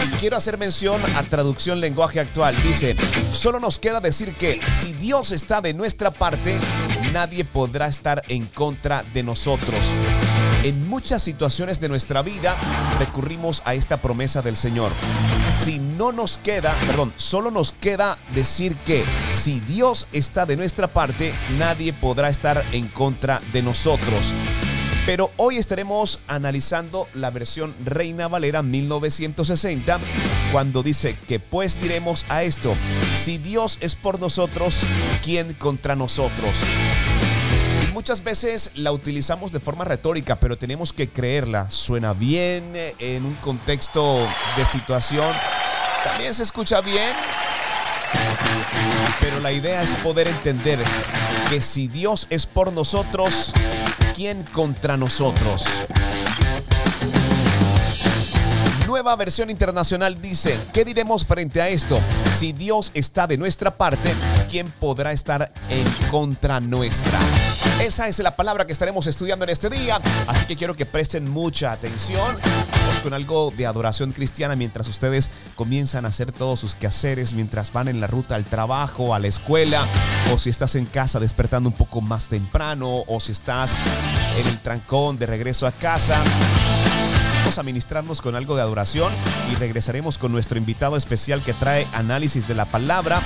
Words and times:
Y 0.05 0.16
quiero 0.17 0.38
hacer 0.38 0.59
mención 0.59 1.02
a 1.16 1.23
traducción 1.23 1.80
lenguaje 1.81 2.19
actual. 2.19 2.55
Dice, 2.61 2.95
solo 3.31 3.59
nos 3.59 3.80
queda 3.80 3.99
decir 3.99 4.33
que 4.36 4.61
si 4.71 4.94
Dios 4.94 5.31
está 5.31 5.59
de 5.59 5.73
nuestra 5.73 6.11
parte, 6.11 6.55
nadie 7.11 7.45
podrá 7.45 7.88
estar 7.88 8.21
en 8.27 8.45
contra 8.45 9.03
de 9.14 9.23
nosotros. 9.23 9.80
En 10.64 10.88
muchas 10.88 11.22
situaciones 11.22 11.81
de 11.81 11.89
nuestra 11.89 12.22
vida 12.22 12.56
recurrimos 12.97 13.61
a 13.66 13.75
esta 13.75 13.97
promesa 13.97 14.42
del 14.42 14.56
Señor. 14.56 14.94
Si 15.45 15.78
no 15.78 16.14
nos 16.14 16.38
queda, 16.38 16.73
perdón, 16.88 17.11
solo 17.17 17.52
nos 17.52 17.73
queda 17.73 18.17
decir 18.33 18.73
que 18.86 19.04
si 19.30 19.60
Dios 19.60 20.08
está 20.14 20.45
de 20.45 20.55
nuestra 20.55 20.88
parte, 20.88 21.33
nadie 21.60 21.92
podrá 21.92 22.30
estar 22.30 22.64
en 22.71 22.88
contra 22.88 23.42
de 23.52 23.61
nosotros. 23.61 24.32
Pero 25.05 25.32
hoy 25.36 25.58
estaremos 25.58 26.21
analizando 26.27 27.09
la 27.14 27.30
versión 27.30 27.76
Reina 27.83 28.30
Valera 28.30 28.64
1960, 28.64 29.99
cuando 30.54 30.82
dice 30.82 31.17
que 31.27 31.42
pues 31.42 31.82
diremos 31.82 32.26
a 32.30 32.43
esto, 32.43 32.73
si 33.14 33.38
Dios 33.38 33.80
es 33.82 33.95
por 33.95 34.21
nosotros, 34.21 34.83
¿quién 35.21 35.55
contra 35.55 35.98
nosotros? 35.98 36.52
Muchas 37.93 38.23
veces 38.23 38.71
la 38.76 38.92
utilizamos 38.92 39.52
de 39.52 39.59
forma 39.59 39.86
retórica, 39.86 40.36
pero 40.36 40.58
tenemos 40.58 40.92
que 40.92 41.09
creerla. 41.09 41.70
Suena 41.70 42.14
bien 42.14 42.73
eh, 42.76 42.95
en 42.99 43.26
un 43.26 43.36
contexto 43.36 44.27
de 44.58 44.65
situación. 44.65 45.31
También 46.03 46.33
se 46.33 46.43
escucha 46.43 46.82
bien. 46.82 47.11
Pero 49.21 49.39
la 49.39 49.52
idea 49.52 49.83
es 49.83 49.95
poder 49.95 50.27
entender 50.27 50.80
que 51.49 51.61
si 51.61 51.87
Dios 51.87 52.27
es 52.30 52.45
por 52.45 52.73
nosotros, 52.73 53.53
¿quién 54.14 54.43
contra 54.43 54.98
nosotros? 54.98 55.65
Nueva 58.87 59.15
versión 59.15 59.49
internacional 59.49 60.21
dice, 60.21 60.59
¿qué 60.73 60.83
diremos 60.83 61.26
frente 61.26 61.61
a 61.61 61.70
esto? 61.70 61.99
Si 62.37 62.53
Dios 62.53 62.92
está 62.93 63.27
de 63.27 63.37
nuestra 63.37 63.77
parte, 63.77 64.14
¿quién 64.49 64.70
podrá 64.70 65.11
estar 65.11 65.52
en 65.70 65.86
contra 66.11 66.59
nuestra? 66.59 67.20
Esa 67.83 68.08
es 68.08 68.17
la 68.20 68.38
palabra 68.38 68.66
que 68.66 68.71
estaremos 68.71 69.08
estudiando 69.08 69.44
en 69.44 69.49
este 69.49 69.70
día, 69.70 69.99
así 70.27 70.45
que 70.45 70.55
quiero 70.55 70.73
que 70.73 70.86
presten 70.86 71.30
mucha 71.30 71.73
atención. 71.73 72.38
Vamos 72.71 72.99
con 73.02 73.14
algo 73.14 73.52
de 73.52 73.66
adoración 73.66 74.14
cristiana 74.14 74.55
mientras 74.55 74.88
ustedes 74.88 75.30
comienzan 75.58 76.05
a 76.05 76.08
hacer 76.08 76.32
todos 76.32 76.61
sus 76.61 76.76
quehaceres, 76.76 77.33
mientras 77.33 77.73
van 77.73 77.89
en 77.89 77.99
la 77.99 78.08
ruta 78.08 78.36
al 78.36 78.45
trabajo, 78.45 79.14
a 79.14 79.20
la 79.20 79.27
escuela, 79.27 79.86
o 80.33 80.39
si 80.39 80.49
estás 80.49 80.76
en 80.76 80.86
casa 80.86 81.20
despertando 81.20 81.67
un 81.67 81.76
poco 81.76 81.99
más 81.99 82.30
temprano, 82.30 83.04
o 83.05 83.20
si 83.20 83.33
estás 83.33 83.77
en 84.38 84.48
el 84.48 84.61
trancón 84.61 85.20
de 85.20 85.26
regreso 85.26 85.67
a 85.67 85.73
casa. 85.73 86.23
Vamos 87.39 87.58
a 87.58 87.64
ministrarnos 87.64 88.21
con 88.21 88.36
algo 88.36 88.55
de 88.55 88.61
adoración 88.61 89.11
y 89.52 89.55
regresaremos 89.55 90.17
con 90.17 90.32
nuestro 90.32 90.58
invitado 90.58 90.95
especial 90.95 91.44
que 91.44 91.52
trae 91.52 91.86
análisis 91.92 92.48
de 92.48 92.55
la 92.55 92.64
palabra 92.64 93.21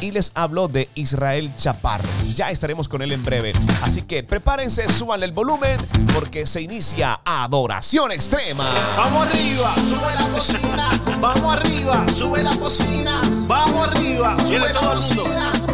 y 0.00 0.12
les 0.12 0.32
hablo 0.34 0.68
de 0.68 0.88
Israel 0.94 1.52
Chaparro. 1.56 2.08
Ya 2.34 2.50
estaremos 2.50 2.88
con 2.88 3.02
él 3.02 3.12
en 3.12 3.24
breve. 3.24 3.52
Así 3.82 4.02
que 4.02 4.22
prepárense, 4.22 4.88
súbanle 4.90 5.26
el 5.26 5.32
volumen 5.32 5.78
porque 6.14 6.46
se 6.46 6.60
inicia 6.62 7.20
Adoración 7.24 8.12
Extrema. 8.12 8.68
Vamos 8.96 9.26
arriba, 9.26 9.74
sube 9.74 10.14
la 10.14 10.28
cocina. 10.28 10.90
Vamos 11.20 11.56
arriba, 11.56 12.04
sube 12.14 12.42
la 12.42 12.56
cocina. 12.56 13.20
Vamos 13.46 13.88
arriba, 13.88 14.36
sube 14.38 14.72
todo 14.72 14.92
el 14.92 15.00
mundo. 15.00 15.24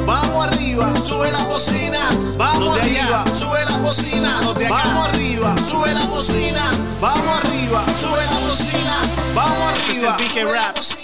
Vamos 0.07 0.47
arriba, 0.47 0.97
sube 0.97 1.31
las 1.31 1.47
bocinas. 1.47 2.37
Vamos 2.37 2.79
arriba, 2.79 3.25
sube 3.39 3.65
las 3.65 3.81
bocinas. 3.81 4.45
Vamos 4.69 5.09
arriba, 5.09 5.55
sube 5.59 5.95
las 5.95 6.09
bocinas. 6.09 6.89
Vamos 7.01 7.39
arriba, 7.39 7.85
sube 8.01 8.25
las 8.25 8.41
bocinas. 8.41 9.19
Vamos 9.35 9.81
arriba. 9.81 10.17
Es 10.19 10.37
el 10.37 10.51
rap. 10.51 11.02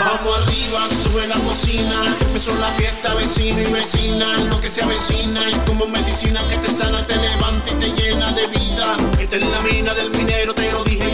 Vamos 0.00 0.38
arriba, 0.38 0.88
sube 1.02 1.26
la 1.26 1.36
cocina. 1.36 2.16
Empezó 2.20 2.54
la 2.58 2.68
fiesta, 2.72 3.14
vecino 3.14 3.60
y 3.60 3.72
vecina. 3.72 4.36
Lo 4.50 4.60
que 4.60 4.68
se 4.68 4.82
avecina 4.82 5.48
y 5.48 5.54
como 5.66 5.86
medicina 5.86 6.40
que 6.48 6.56
te 6.58 6.68
sana, 6.68 7.06
te 7.06 7.16
levanta 7.16 7.70
y 7.70 7.74
te 7.74 7.92
llena 7.92 8.32
de 8.32 8.46
vida. 8.48 8.96
Esta 9.18 9.36
es 9.36 9.46
la 9.48 9.60
mina 9.60 9.94
del 9.94 10.10
minero, 10.10 10.54
te 10.54 10.70
lo 10.72 10.82
dije 10.84 11.13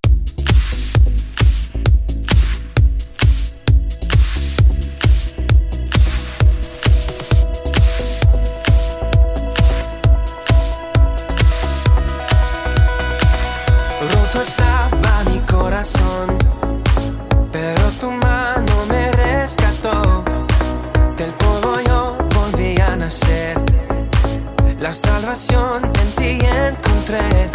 Salvación 24.93 25.83
en 25.83 26.11
ti 26.17 26.45
encontré. 26.45 27.49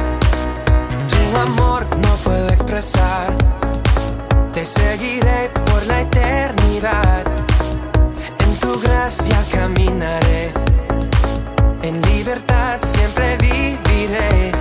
Tu 1.06 1.38
amor 1.38 1.86
no 1.98 2.16
puedo 2.24 2.48
expresar. 2.48 3.30
te 4.54 4.64
seguiré 4.64 5.50
por 5.66 5.86
la 5.86 6.00
eternidad. 6.00 7.24
En 8.38 8.56
tu 8.56 8.80
gracia 8.80 9.36
caminaré, 9.52 10.52
en 11.82 12.00
libertad 12.00 12.78
siempre 12.80 13.36
viviré. 13.36 14.55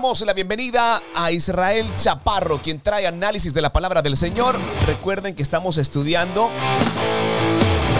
Damos 0.00 0.22
la 0.22 0.32
bienvenida 0.32 1.02
a 1.14 1.30
Israel 1.30 1.84
Chaparro, 1.94 2.62
quien 2.62 2.80
trae 2.80 3.06
análisis 3.06 3.52
de 3.52 3.60
la 3.60 3.70
palabra 3.70 4.00
del 4.00 4.16
Señor. 4.16 4.58
Recuerden 4.86 5.34
que 5.34 5.42
estamos 5.42 5.76
estudiando 5.76 6.48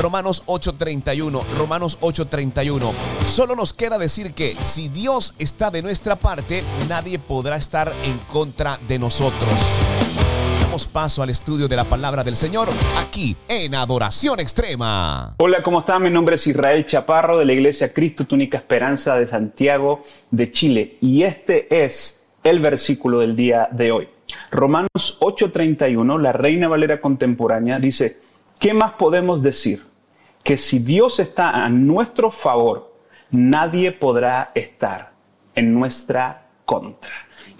Romanos 0.00 0.43
8:31, 0.47 1.43
Romanos 1.58 1.99
8:31. 2.00 2.94
Solo 3.26 3.55
nos 3.55 3.75
queda 3.75 3.99
decir 3.99 4.32
que 4.32 4.56
si 4.62 4.88
Dios 4.88 5.35
está 5.38 5.71
de 5.71 5.83
nuestra 5.83 6.16
parte, 6.16 6.64
nadie 6.88 7.19
podrá 7.19 7.57
estar 7.57 7.92
en 8.04 8.16
contra 8.21 8.80
de 8.88 8.99
nosotros. 8.99 10.00
Paso 10.87 11.23
al 11.23 11.31
estudio 11.31 11.69
de 11.69 11.77
la 11.77 11.85
palabra 11.85 12.25
del 12.25 12.37
Señor 12.37 12.69
aquí 12.99 13.37
en 13.49 13.75
Adoración 13.75 14.41
Extrema. 14.41 15.35
Hola, 15.39 15.63
¿cómo 15.63 15.81
están? 15.81 16.03
Mi 16.03 16.11
nombre 16.11 16.37
es 16.37 16.47
Israel 16.47 16.87
Chaparro 16.87 17.39
de 17.39 17.45
la 17.45 17.53
Iglesia 17.53 17.93
Cristo, 17.93 18.27
tu 18.27 18.35
única 18.35 18.59
esperanza 18.59 19.17
de 19.17 19.27
Santiago 19.27 20.03
de 20.31 20.51
Chile. 20.51 20.97
Y 21.01 21.23
este 21.23 21.85
es 21.85 22.21
el 22.43 22.61
versículo 22.61 23.21
del 23.21 23.37
día 23.37 23.69
de 23.71 23.93
hoy. 23.93 24.09
Romanos 24.51 25.19
8:31, 25.21 26.19
la 26.19 26.33
Reina 26.33 26.69
Valera 26.69 27.01
contemporánea, 27.01 27.79
dice, 27.79 28.19
¿qué 28.59 28.73
más 28.73 28.93
podemos 28.93 29.43
decir? 29.43 29.85
Que 30.43 30.57
si 30.57 30.79
Dios 30.79 31.21
está 31.21 31.65
a 31.65 31.69
nuestro 31.69 32.31
favor, 32.31 32.95
nadie 33.31 33.93
podrá 33.93 34.53
estar 34.55 35.13
en 35.55 35.75
nuestra 35.75 36.47
contra. 36.65 37.11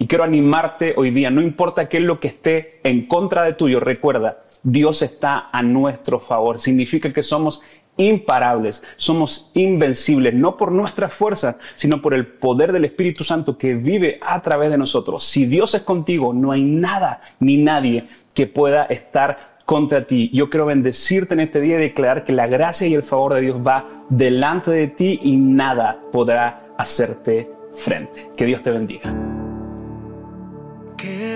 Y 0.01 0.07
quiero 0.07 0.23
animarte 0.23 0.95
hoy 0.97 1.11
día, 1.11 1.29
no 1.29 1.43
importa 1.43 1.87
qué 1.87 1.97
es 1.97 2.03
lo 2.03 2.19
que 2.19 2.29
esté 2.29 2.79
en 2.83 3.05
contra 3.05 3.43
de 3.43 3.53
tuyo, 3.53 3.79
recuerda, 3.79 4.41
Dios 4.63 5.03
está 5.03 5.49
a 5.51 5.61
nuestro 5.61 6.19
favor. 6.19 6.57
Significa 6.57 7.13
que 7.13 7.21
somos 7.21 7.61
imparables, 7.97 8.81
somos 8.97 9.51
invencibles, 9.53 10.33
no 10.33 10.57
por 10.57 10.71
nuestras 10.71 11.13
fuerzas, 11.13 11.57
sino 11.75 12.01
por 12.01 12.15
el 12.15 12.25
poder 12.25 12.71
del 12.71 12.85
Espíritu 12.85 13.23
Santo 13.23 13.59
que 13.59 13.75
vive 13.75 14.19
a 14.25 14.41
través 14.41 14.71
de 14.71 14.79
nosotros. 14.79 15.23
Si 15.23 15.45
Dios 15.45 15.75
es 15.75 15.83
contigo, 15.83 16.33
no 16.33 16.51
hay 16.51 16.63
nada 16.63 17.21
ni 17.39 17.57
nadie 17.57 18.05
que 18.33 18.47
pueda 18.47 18.85
estar 18.85 19.59
contra 19.65 20.07
ti. 20.07 20.31
Yo 20.33 20.49
quiero 20.49 20.65
bendecirte 20.65 21.35
en 21.35 21.41
este 21.41 21.61
día 21.61 21.75
y 21.75 21.81
declarar 21.81 22.23
que 22.23 22.33
la 22.33 22.47
gracia 22.47 22.87
y 22.87 22.95
el 22.95 23.03
favor 23.03 23.35
de 23.35 23.41
Dios 23.41 23.59
va 23.59 23.87
delante 24.09 24.71
de 24.71 24.87
ti 24.87 25.19
y 25.21 25.37
nada 25.37 26.01
podrá 26.11 26.73
hacerte 26.75 27.51
frente. 27.69 28.31
Que 28.35 28.45
Dios 28.45 28.63
te 28.63 28.71
bendiga. 28.71 29.30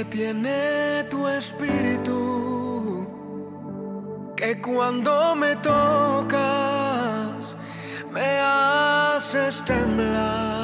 Tiene 0.10 1.04
tu 1.10 1.28
espíritu, 1.28 3.08
que 4.36 4.60
cuando 4.62 5.36
me 5.36 5.56
tocas 5.58 7.56
me 8.12 8.40
haces 8.40 9.64
temblar. 9.66 10.56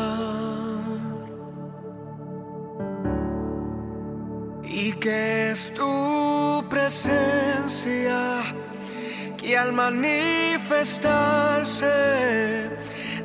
Y 4.64 4.94
que 4.94 5.52
es 5.52 5.74
tu 5.74 6.64
presencia 6.70 8.42
que 9.38 9.58
al 9.58 9.74
manifestarse 9.74 12.70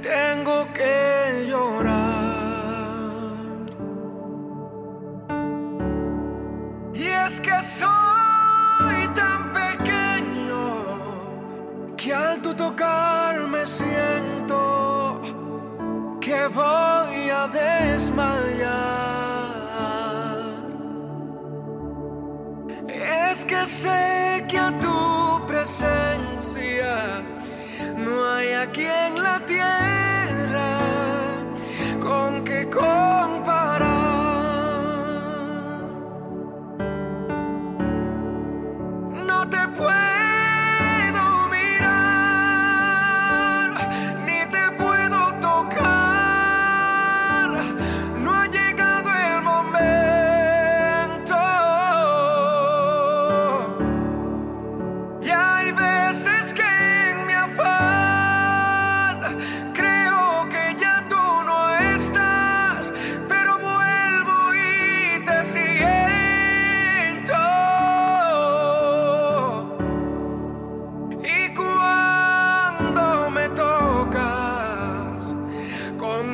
tengo 0.02 0.66
que 0.72 1.46
llorar. 1.48 2.25
Que 7.26 7.60
soy 7.60 9.08
tan 9.16 9.52
pequeño 9.52 10.62
que 11.96 12.14
al 12.14 12.40
tu 12.40 12.54
tocarme 12.54 13.66
siento 13.66 15.20
que 16.20 16.46
voy 16.46 17.30
a 17.30 17.48
desmayar. 17.48 18.76
Es 22.88 23.44
que 23.44 23.66
sé 23.66 24.44
que 24.48 24.58
a 24.58 24.70
tu 24.78 25.46
presencia 25.48 26.94
no 27.96 28.24
hay 28.24 28.52
aquí 28.52 28.86
en 28.86 29.20
la 29.20 29.40
tierra 29.40 30.78
con 32.00 32.44
que 32.44 32.70
comparar. 32.70 33.95
Puedo 39.76 40.05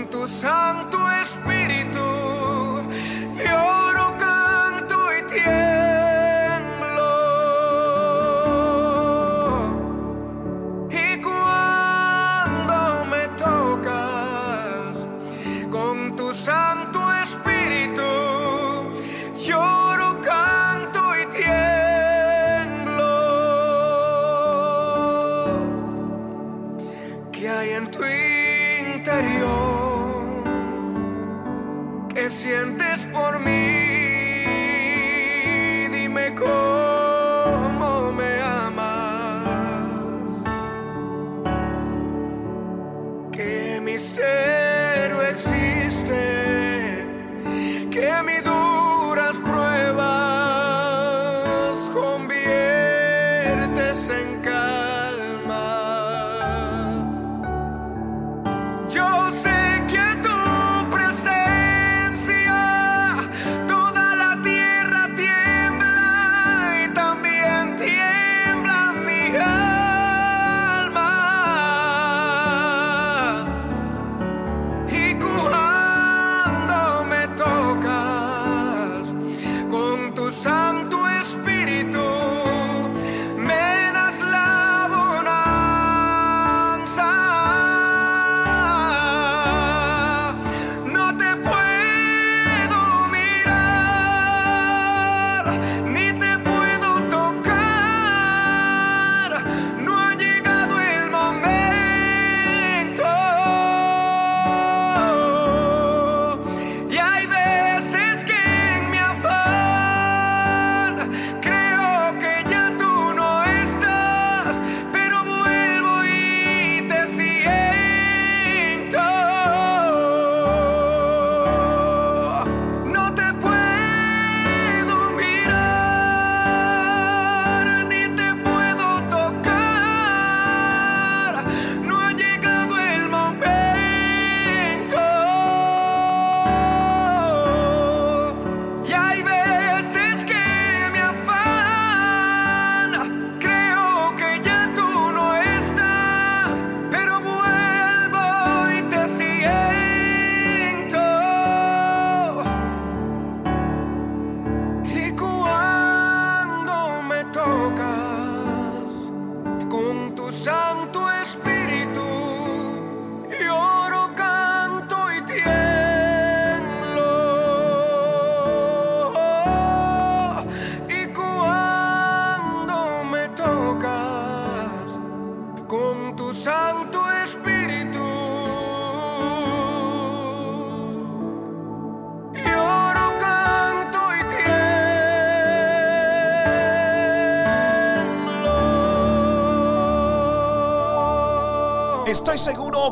tu 0.06 0.26
Santo 0.26 0.99
Espíritu, 1.23 2.31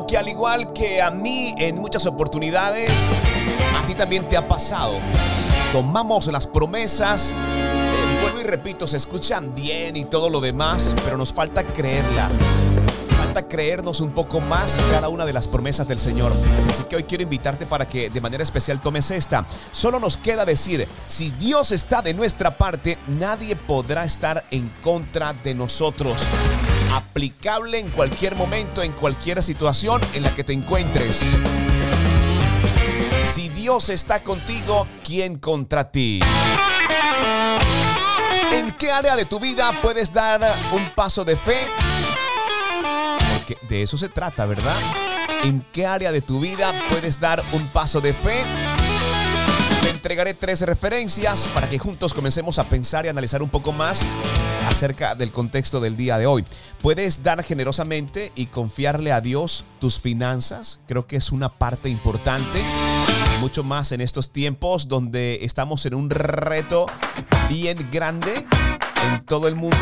que 0.05 0.17
al 0.17 0.27
igual 0.27 0.73
que 0.73 1.01
a 1.01 1.11
mí 1.11 1.53
en 1.57 1.77
muchas 1.77 2.05
oportunidades, 2.05 2.91
a 3.77 3.85
ti 3.85 3.95
también 3.95 4.27
te 4.29 4.37
ha 4.37 4.47
pasado. 4.47 4.93
Tomamos 5.71 6.27
las 6.27 6.47
promesas, 6.47 7.31
eh, 7.31 8.19
vuelvo 8.21 8.41
y 8.41 8.43
repito, 8.43 8.87
se 8.87 8.97
escuchan 8.97 9.55
bien 9.55 9.95
y 9.97 10.05
todo 10.05 10.29
lo 10.29 10.41
demás, 10.41 10.95
pero 11.03 11.17
nos 11.17 11.33
falta 11.33 11.63
creerla. 11.63 12.29
Falta 13.17 13.47
creernos 13.47 14.01
un 14.01 14.11
poco 14.11 14.41
más 14.41 14.79
cada 14.91 15.07
una 15.09 15.25
de 15.25 15.33
las 15.33 15.47
promesas 15.47 15.87
del 15.87 15.99
Señor. 15.99 16.31
Así 16.69 16.83
que 16.83 16.97
hoy 16.97 17.03
quiero 17.03 17.23
invitarte 17.23 17.65
para 17.65 17.87
que 17.87 18.09
de 18.09 18.21
manera 18.21 18.43
especial 18.43 18.81
tomes 18.81 19.11
esta. 19.11 19.45
Solo 19.71 19.99
nos 19.99 20.17
queda 20.17 20.45
decir, 20.45 20.87
si 21.07 21.31
Dios 21.31 21.71
está 21.71 22.01
de 22.01 22.13
nuestra 22.13 22.57
parte, 22.57 22.97
nadie 23.07 23.55
podrá 23.55 24.03
estar 24.03 24.43
en 24.51 24.69
contra 24.83 25.33
de 25.33 25.53
nosotros. 25.53 26.27
Aplicable 26.93 27.79
en 27.79 27.89
cualquier 27.89 28.35
momento, 28.35 28.83
en 28.83 28.91
cualquier 28.91 29.41
situación 29.41 30.01
en 30.13 30.23
la 30.23 30.35
que 30.35 30.43
te 30.43 30.53
encuentres. 30.53 31.37
Si 33.23 33.49
Dios 33.49 33.89
está 33.89 34.21
contigo, 34.21 34.87
¿quién 35.03 35.37
contra 35.37 35.89
ti? 35.89 36.19
¿En 38.51 38.71
qué 38.71 38.91
área 38.91 39.15
de 39.15 39.25
tu 39.25 39.39
vida 39.39 39.71
puedes 39.81 40.11
dar 40.11 40.41
un 40.73 40.93
paso 40.93 41.23
de 41.23 41.37
fe? 41.37 41.67
Porque 43.35 43.57
de 43.69 43.83
eso 43.83 43.97
se 43.97 44.09
trata, 44.09 44.45
¿verdad? 44.45 44.75
¿En 45.43 45.65
qué 45.71 45.85
área 45.85 46.11
de 46.11 46.21
tu 46.21 46.41
vida 46.41 46.73
puedes 46.89 47.19
dar 47.19 47.41
un 47.53 47.67
paso 47.67 48.01
de 48.01 48.13
fe? 48.13 48.43
Te 49.81 49.89
entregaré 49.89 50.33
tres 50.33 50.61
referencias 50.61 51.47
para 51.53 51.69
que 51.69 51.79
juntos 51.79 52.13
comencemos 52.13 52.59
a 52.59 52.65
pensar 52.65 53.05
y 53.05 53.09
analizar 53.09 53.41
un 53.41 53.49
poco 53.49 53.71
más 53.71 54.05
acerca 54.71 55.15
del 55.15 55.31
contexto 55.31 55.79
del 55.79 55.97
día 55.97 56.17
de 56.17 56.25
hoy. 56.25 56.45
Puedes 56.81 57.23
dar 57.23 57.43
generosamente 57.43 58.31
y 58.35 58.47
confiarle 58.47 59.11
a 59.11 59.21
Dios 59.21 59.65
tus 59.79 59.99
finanzas. 59.99 60.79
Creo 60.87 61.05
que 61.05 61.17
es 61.17 61.31
una 61.31 61.49
parte 61.49 61.89
importante. 61.89 62.61
Mucho 63.41 63.63
más 63.63 63.91
en 63.91 64.01
estos 64.01 64.31
tiempos 64.31 64.87
donde 64.87 65.39
estamos 65.43 65.85
en 65.85 65.93
un 65.93 66.09
reto 66.09 66.85
bien 67.49 67.77
grande 67.91 68.33
en 69.11 69.25
todo 69.25 69.47
el 69.47 69.55
mundo. 69.55 69.77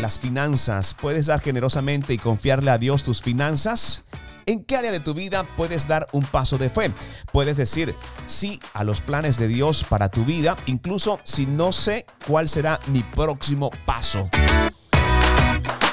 Las 0.00 0.18
finanzas. 0.18 0.96
Puedes 1.00 1.26
dar 1.26 1.40
generosamente 1.40 2.14
y 2.14 2.18
confiarle 2.18 2.70
a 2.70 2.78
Dios 2.78 3.02
tus 3.02 3.22
finanzas. 3.22 4.02
¿En 4.46 4.64
qué 4.64 4.76
área 4.76 4.92
de 4.92 5.00
tu 5.00 5.14
vida 5.14 5.46
puedes 5.56 5.86
dar 5.86 6.08
un 6.12 6.24
paso 6.24 6.58
de 6.58 6.70
fe? 6.70 6.92
Puedes 7.32 7.56
decir 7.56 7.94
sí 8.26 8.60
a 8.74 8.84
los 8.84 9.00
planes 9.00 9.38
de 9.38 9.48
Dios 9.48 9.84
para 9.84 10.08
tu 10.08 10.24
vida, 10.24 10.56
incluso 10.66 11.20
si 11.24 11.46
no 11.46 11.72
sé 11.72 12.06
cuál 12.26 12.48
será 12.48 12.80
mi 12.86 13.02
próximo 13.02 13.70
paso. 13.86 14.28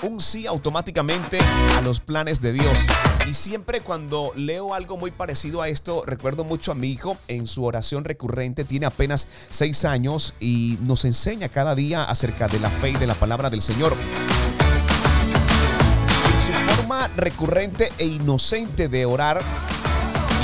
Un 0.01 0.21
sí 0.21 0.47
automáticamente 0.47 1.39
a 1.39 1.81
los 1.81 1.99
planes 1.99 2.41
de 2.41 2.53
Dios. 2.53 2.87
Y 3.27 3.33
siempre 3.33 3.81
cuando 3.81 4.31
leo 4.35 4.73
algo 4.73 4.97
muy 4.97 5.11
parecido 5.11 5.61
a 5.61 5.67
esto, 5.67 6.03
recuerdo 6.05 6.45
mucho 6.45 6.71
a 6.71 6.75
mi 6.75 6.89
hijo 6.89 7.17
en 7.27 7.45
su 7.45 7.65
oración 7.65 8.05
recurrente, 8.05 8.63
tiene 8.63 8.85
apenas 8.85 9.27
seis 9.49 9.85
años 9.85 10.33
y 10.39 10.77
nos 10.81 11.05
enseña 11.05 11.49
cada 11.49 11.75
día 11.75 12.05
acerca 12.05 12.47
de 12.47 12.59
la 12.59 12.69
fe 12.69 12.91
y 12.91 12.95
de 12.95 13.07
la 13.07 13.15
palabra 13.15 13.49
del 13.49 13.61
Señor 13.61 13.95
recurrente 17.15 17.89
e 17.99 18.05
inocente 18.07 18.89
de 18.89 19.05
orar, 19.05 19.41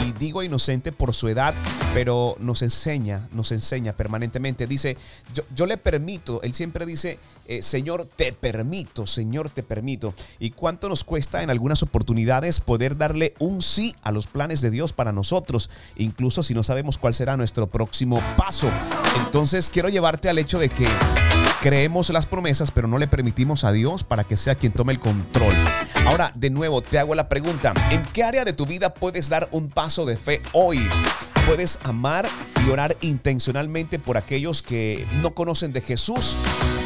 y 0.05 0.11
digo 0.13 0.43
inocente 0.43 0.91
por 0.91 1.15
su 1.15 1.27
edad, 1.27 1.55
pero 1.93 2.35
nos 2.39 2.61
enseña, 2.61 3.27
nos 3.31 3.51
enseña 3.51 3.93
permanentemente. 3.93 4.67
Dice, 4.67 4.97
yo, 5.33 5.43
yo 5.55 5.65
le 5.65 5.77
permito, 5.77 6.41
él 6.43 6.53
siempre 6.53 6.85
dice, 6.85 7.17
eh, 7.47 7.63
Señor, 7.63 8.07
te 8.15 8.31
permito, 8.31 9.07
Señor, 9.07 9.49
te 9.49 9.63
permito. 9.63 10.13
¿Y 10.37 10.51
cuánto 10.51 10.87
nos 10.87 11.03
cuesta 11.03 11.41
en 11.41 11.49
algunas 11.49 11.81
oportunidades 11.81 12.59
poder 12.59 12.95
darle 12.97 13.33
un 13.39 13.61
sí 13.61 13.95
a 14.03 14.11
los 14.11 14.27
planes 14.27 14.61
de 14.61 14.69
Dios 14.69 14.93
para 14.93 15.11
nosotros, 15.11 15.71
incluso 15.95 16.43
si 16.43 16.53
no 16.53 16.63
sabemos 16.63 16.97
cuál 16.99 17.15
será 17.15 17.37
nuestro 17.37 17.67
próximo 17.67 18.21
paso? 18.37 18.69
Entonces 19.17 19.71
quiero 19.71 19.89
llevarte 19.89 20.29
al 20.29 20.37
hecho 20.37 20.59
de 20.59 20.69
que 20.69 20.87
creemos 21.65 22.11
las 22.11 22.27
promesas, 22.27 22.69
pero 22.69 22.87
no 22.87 22.99
le 22.99 23.07
permitimos 23.07 23.63
a 23.63 23.71
Dios 23.71 24.03
para 24.03 24.23
que 24.23 24.37
sea 24.37 24.53
quien 24.53 24.71
tome 24.71 24.93
el 24.93 24.99
control. 24.99 25.51
Ahora, 26.05 26.31
de 26.35 26.51
nuevo, 26.51 26.83
te 26.83 26.99
hago 26.99 27.15
la 27.15 27.27
pregunta, 27.27 27.73
¿en 27.89 28.03
qué 28.13 28.23
área 28.23 28.45
de 28.45 28.53
tu 28.53 28.67
vida 28.67 28.93
puedes 28.93 29.29
dar 29.29 29.49
un 29.51 29.69
paso 29.69 30.05
de 30.05 30.15
fe 30.15 30.43
hoy? 30.51 30.87
Puedes 31.47 31.79
amar 31.81 32.29
y 32.63 32.69
orar 32.69 32.95
intencionalmente 33.01 33.97
por 33.97 34.15
aquellos 34.15 34.61
que 34.61 35.07
no 35.23 35.33
conocen 35.33 35.73
de 35.73 35.81
Jesús, 35.81 36.37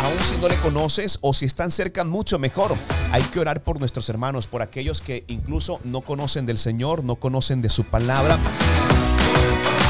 aun 0.01 0.19
si 0.21 0.37
no 0.37 0.47
le 0.47 0.55
conoces 0.61 1.19
o 1.19 1.33
si 1.33 1.45
están 1.45 1.71
cerca, 1.71 2.05
mucho 2.05 2.39
mejor. 2.39 2.77
Hay 3.11 3.23
que 3.23 3.41
orar 3.41 3.61
por 3.65 3.79
nuestros 3.79 4.07
hermanos, 4.07 4.47
por 4.47 4.61
aquellos 4.61 5.01
que 5.01 5.25
incluso 5.27 5.81
no 5.83 5.99
conocen 5.99 6.45
del 6.45 6.57
Señor, 6.57 7.03
no 7.03 7.17
conocen 7.17 7.61
de 7.61 7.67
su 7.67 7.83
palabra 7.83 8.39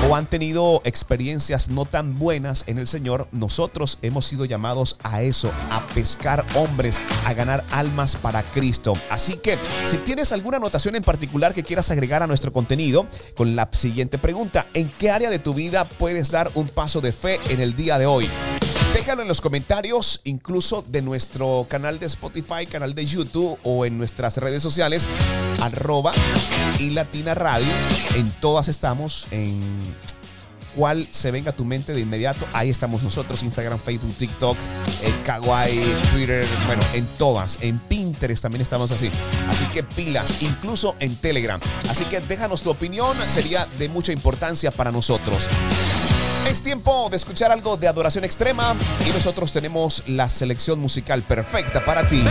o 0.08 0.15
han 0.15 0.27
tenido 0.27 0.82
experiencias 0.86 1.70
no 1.70 1.86
tan 1.86 2.18
buenas 2.18 2.64
en 2.68 2.77
el 2.77 2.88
Señor, 2.88 3.27
nosotros 3.31 3.98
hemos 4.01 4.25
sido 4.25 4.46
llamados 4.46 4.98
a 5.03 5.22
eso, 5.22 5.51
a 5.72 5.85
pescar 5.88 6.46
hombres, 6.55 7.01
a 7.25 7.33
ganar 7.33 7.66
almas 7.72 8.16
para 8.16 8.44
Cristo. 8.44 8.94
Así 9.09 9.35
que 9.35 9.57
si 9.83 9.98
tienes 9.98 10.31
alguna 10.31 10.57
anotación 10.57 10.96
en 10.96 11.03
particular 11.03 11.53
que 11.53 11.64
quieras 11.64 11.92
agregar 11.92 12.24
a 12.24 12.27
nuestro 12.27 12.53
contenido, 12.53 13.07
con 13.35 13.55
la 13.55 13.70
siguiente 13.72 14.18
pregunta, 14.18 14.68
¿en 14.74 14.90
qué 14.90 15.12
área 15.12 15.29
de 15.29 15.40
tu 15.40 15.53
vida 15.53 15.88
puedes 15.88 16.31
dar 16.31 16.51
un 16.55 16.68
paso 16.70 17.01
de 17.01 17.12
fe 17.12 17.40
en 17.50 17.59
el 17.59 17.75
día 17.75 17.98
de 17.98 18.05
hoy? 18.05 18.29
Déjalo 18.94 19.22
en 19.22 19.28
los 19.28 19.40
comentarios, 19.40 20.22
incluso 20.24 20.84
de 20.88 21.02
nuestro 21.02 21.68
canal 21.70 22.00
de 22.00 22.08
Spotify, 22.08 22.66
canal 22.70 22.96
de 22.96 23.06
YouTube 23.06 23.58
o 23.64 23.86
en 23.86 23.98
nuestras 23.98 24.38
redes 24.38 24.64
sociales, 24.64 25.08
arroba 25.62 26.12
y 26.80 26.90
Latina 26.90 27.36
Radio. 27.36 27.68
En 28.16 28.32
todas 28.42 28.68
estamos, 28.68 29.28
en 29.30 29.84
cuál 30.75 31.08
se 31.12 31.30
venga 31.32 31.52
a 31.52 31.56
tu 31.56 31.66
mente 31.66 31.94
de 31.94 32.02
inmediato. 32.02 32.48
Ahí 32.52 32.70
estamos 32.70 33.04
nosotros, 33.04 33.44
Instagram, 33.44 33.80
Facebook, 33.80 34.16
TikTok, 34.16 34.58
eh, 35.04 35.14
Kawaii, 35.24 36.02
Twitter, 36.12 36.46
bueno, 36.66 36.82
en 36.94 37.06
todas. 37.18 37.60
En 37.62 37.78
Pinterest 37.80 38.42
también 38.42 38.62
estamos 38.62 38.92
así. 38.92 39.12
Así 39.50 39.66
que 39.66 39.84
pilas, 39.84 40.42
incluso 40.42 40.96
en 41.00 41.16
Telegram. 41.16 41.60
Así 41.90 42.06
que 42.06 42.22
déjanos 42.22 42.64
tu 42.64 42.72
opinión, 42.72 43.16
sería 43.28 43.68
de 43.78 43.88
mucha 43.88 44.14
importancia 44.14 44.72
para 44.72 44.92
nosotros. 44.92 45.48
Es 46.50 46.64
tiempo 46.64 47.09
de 47.12 47.18
escuchar 47.18 47.51
algo 47.51 47.77
de 47.77 47.88
adoración 47.88 48.24
extrema 48.24 48.75
y 49.07 49.14
nosotros 49.14 49.51
tenemos 49.51 50.03
la 50.07 50.27
selección 50.29 50.79
musical 50.79 51.22
perfecta 51.22 51.85
para 51.85 52.09
ti. 52.09 52.24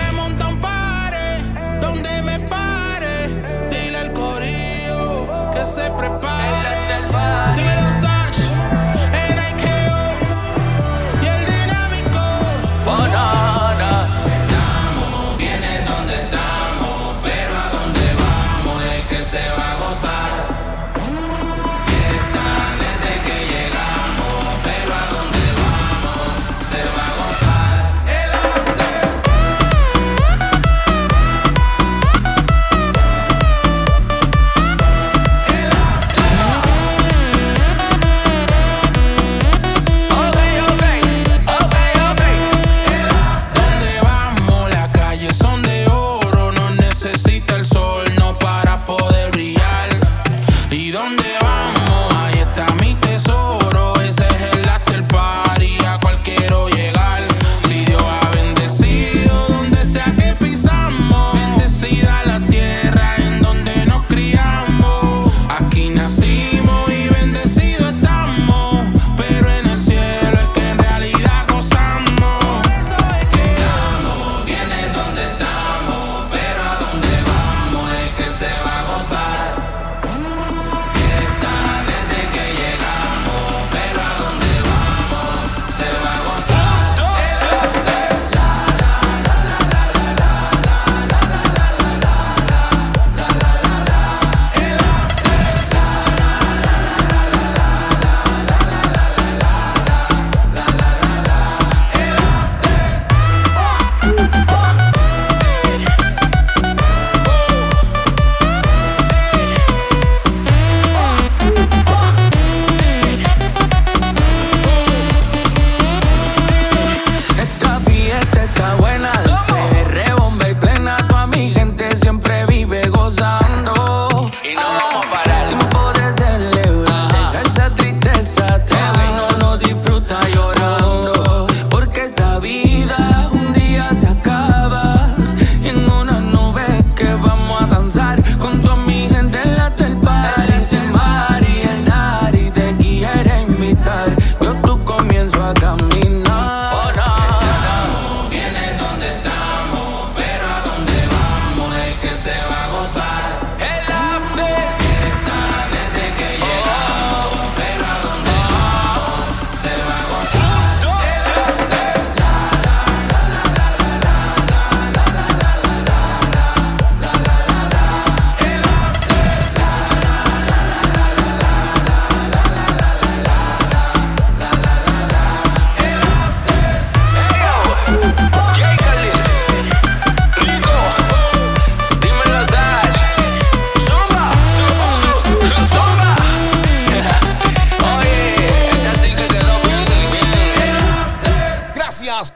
¿Y 50.79 50.93
dónde 50.93 51.38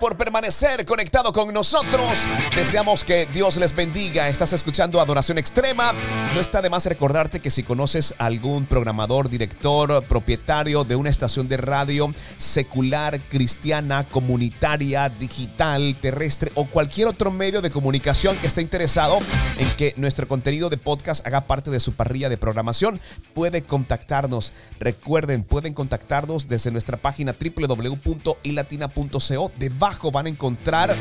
por 0.02 0.16
permanecer 0.16 0.84
conectado 0.84 1.32
con 1.32 1.54
nosotros. 1.54 2.26
Deseamos 2.56 3.04
que 3.04 3.26
Dios 3.26 3.56
les 3.58 3.72
bendiga. 3.72 4.28
Estás 4.28 4.52
escuchando 4.52 5.00
Adoración 5.00 5.38
Extrema. 5.38 5.92
No 6.34 6.40
está 6.40 6.60
de 6.60 6.68
más 6.68 6.86
recordarte 6.86 7.38
que 7.38 7.50
si 7.50 7.62
conoces 7.62 8.16
algún 8.18 8.66
programador, 8.66 9.28
director, 9.28 10.02
propietario 10.02 10.82
de 10.82 10.96
una 10.96 11.08
estación 11.08 11.46
de 11.46 11.56
radio 11.56 12.12
secular, 12.36 13.20
cristiana, 13.20 14.02
comunitaria, 14.02 15.08
digital, 15.08 15.94
terrestre 16.00 16.50
o 16.56 16.66
cualquier 16.66 17.06
otro 17.06 17.30
medio 17.30 17.62
de 17.62 17.70
comunicación 17.70 18.36
que 18.38 18.48
esté 18.48 18.60
interesado 18.60 19.20
en 19.60 19.70
que 19.76 19.94
nuestro 19.98 20.26
contenido 20.26 20.68
de 20.68 20.78
podcast 20.78 21.24
haga 21.24 21.42
parte 21.42 21.70
de 21.70 21.78
su 21.78 21.92
parrilla 21.92 22.28
de 22.28 22.38
programación, 22.38 22.98
puede 23.34 23.62
contactarnos. 23.62 24.52
Recuerden, 24.80 25.44
pueden 25.44 25.74
contactarnos 25.74 26.48
desde 26.48 26.72
nuestra 26.72 26.96
página 26.96 27.36
www.ilatina.co. 27.40 29.52
Debajo 29.58 29.91
van 30.12 30.26
a 30.26 30.28
encontrar 30.28 30.94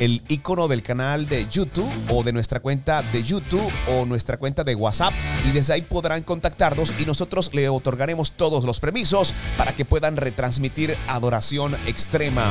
el 0.00 0.22
icono 0.28 0.66
del 0.66 0.82
canal 0.82 1.28
de 1.28 1.46
YouTube 1.48 1.90
o 2.08 2.22
de 2.24 2.32
nuestra 2.32 2.60
cuenta 2.60 3.02
de 3.12 3.22
YouTube 3.22 3.70
o 3.88 4.06
nuestra 4.06 4.38
cuenta 4.38 4.64
de 4.64 4.74
WhatsApp 4.74 5.12
y 5.46 5.52
desde 5.52 5.74
ahí 5.74 5.82
podrán 5.82 6.22
contactarnos 6.22 6.94
y 6.98 7.04
nosotros 7.04 7.50
le 7.52 7.68
otorgaremos 7.68 8.32
todos 8.32 8.64
los 8.64 8.80
permisos 8.80 9.34
para 9.58 9.72
que 9.72 9.84
puedan 9.84 10.16
retransmitir 10.16 10.96
adoración 11.06 11.76
extrema. 11.86 12.50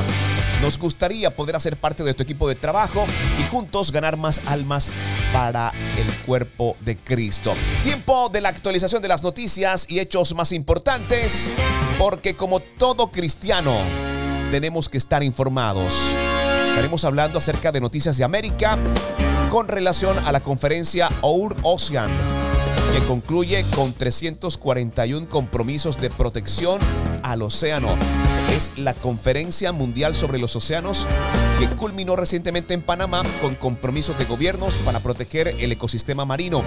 Nos 0.62 0.78
gustaría 0.78 1.34
poder 1.34 1.56
hacer 1.56 1.76
parte 1.76 2.04
de 2.04 2.14
tu 2.14 2.22
equipo 2.22 2.48
de 2.48 2.54
trabajo 2.54 3.04
y 3.40 3.42
juntos 3.50 3.90
ganar 3.90 4.16
más 4.16 4.40
almas 4.46 4.88
para 5.32 5.72
el 5.98 6.06
cuerpo 6.24 6.76
de 6.80 6.96
Cristo. 6.96 7.54
Tiempo 7.82 8.28
de 8.28 8.42
la 8.42 8.50
actualización 8.50 9.02
de 9.02 9.08
las 9.08 9.24
noticias 9.24 9.86
y 9.88 9.98
hechos 9.98 10.34
más 10.34 10.52
importantes 10.52 11.50
porque 11.98 12.36
como 12.36 12.60
todo 12.60 13.10
cristiano 13.10 13.76
tenemos 14.50 14.88
que 14.88 14.98
estar 14.98 15.22
informados. 15.22 15.94
Estaremos 16.66 17.04
hablando 17.04 17.38
acerca 17.38 17.72
de 17.72 17.80
noticias 17.80 18.16
de 18.16 18.24
América 18.24 18.78
con 19.50 19.68
relación 19.68 20.16
a 20.26 20.32
la 20.32 20.40
conferencia 20.40 21.08
Our 21.22 21.56
Ocean, 21.62 22.10
que 22.92 23.00
concluye 23.06 23.64
con 23.74 23.92
341 23.92 25.28
compromisos 25.28 26.00
de 26.00 26.10
protección 26.10 26.80
al 27.22 27.42
océano. 27.42 27.96
Es 28.54 28.72
la 28.76 28.94
conferencia 28.94 29.72
mundial 29.72 30.14
sobre 30.14 30.38
los 30.38 30.56
océanos 30.56 31.06
que 31.60 31.68
culminó 31.76 32.16
recientemente 32.16 32.72
en 32.72 32.80
Panamá 32.80 33.22
con 33.42 33.54
compromisos 33.54 34.18
de 34.18 34.24
gobiernos 34.24 34.78
para 34.78 35.00
proteger 35.00 35.48
el 35.60 35.72
ecosistema 35.72 36.24
marino, 36.24 36.62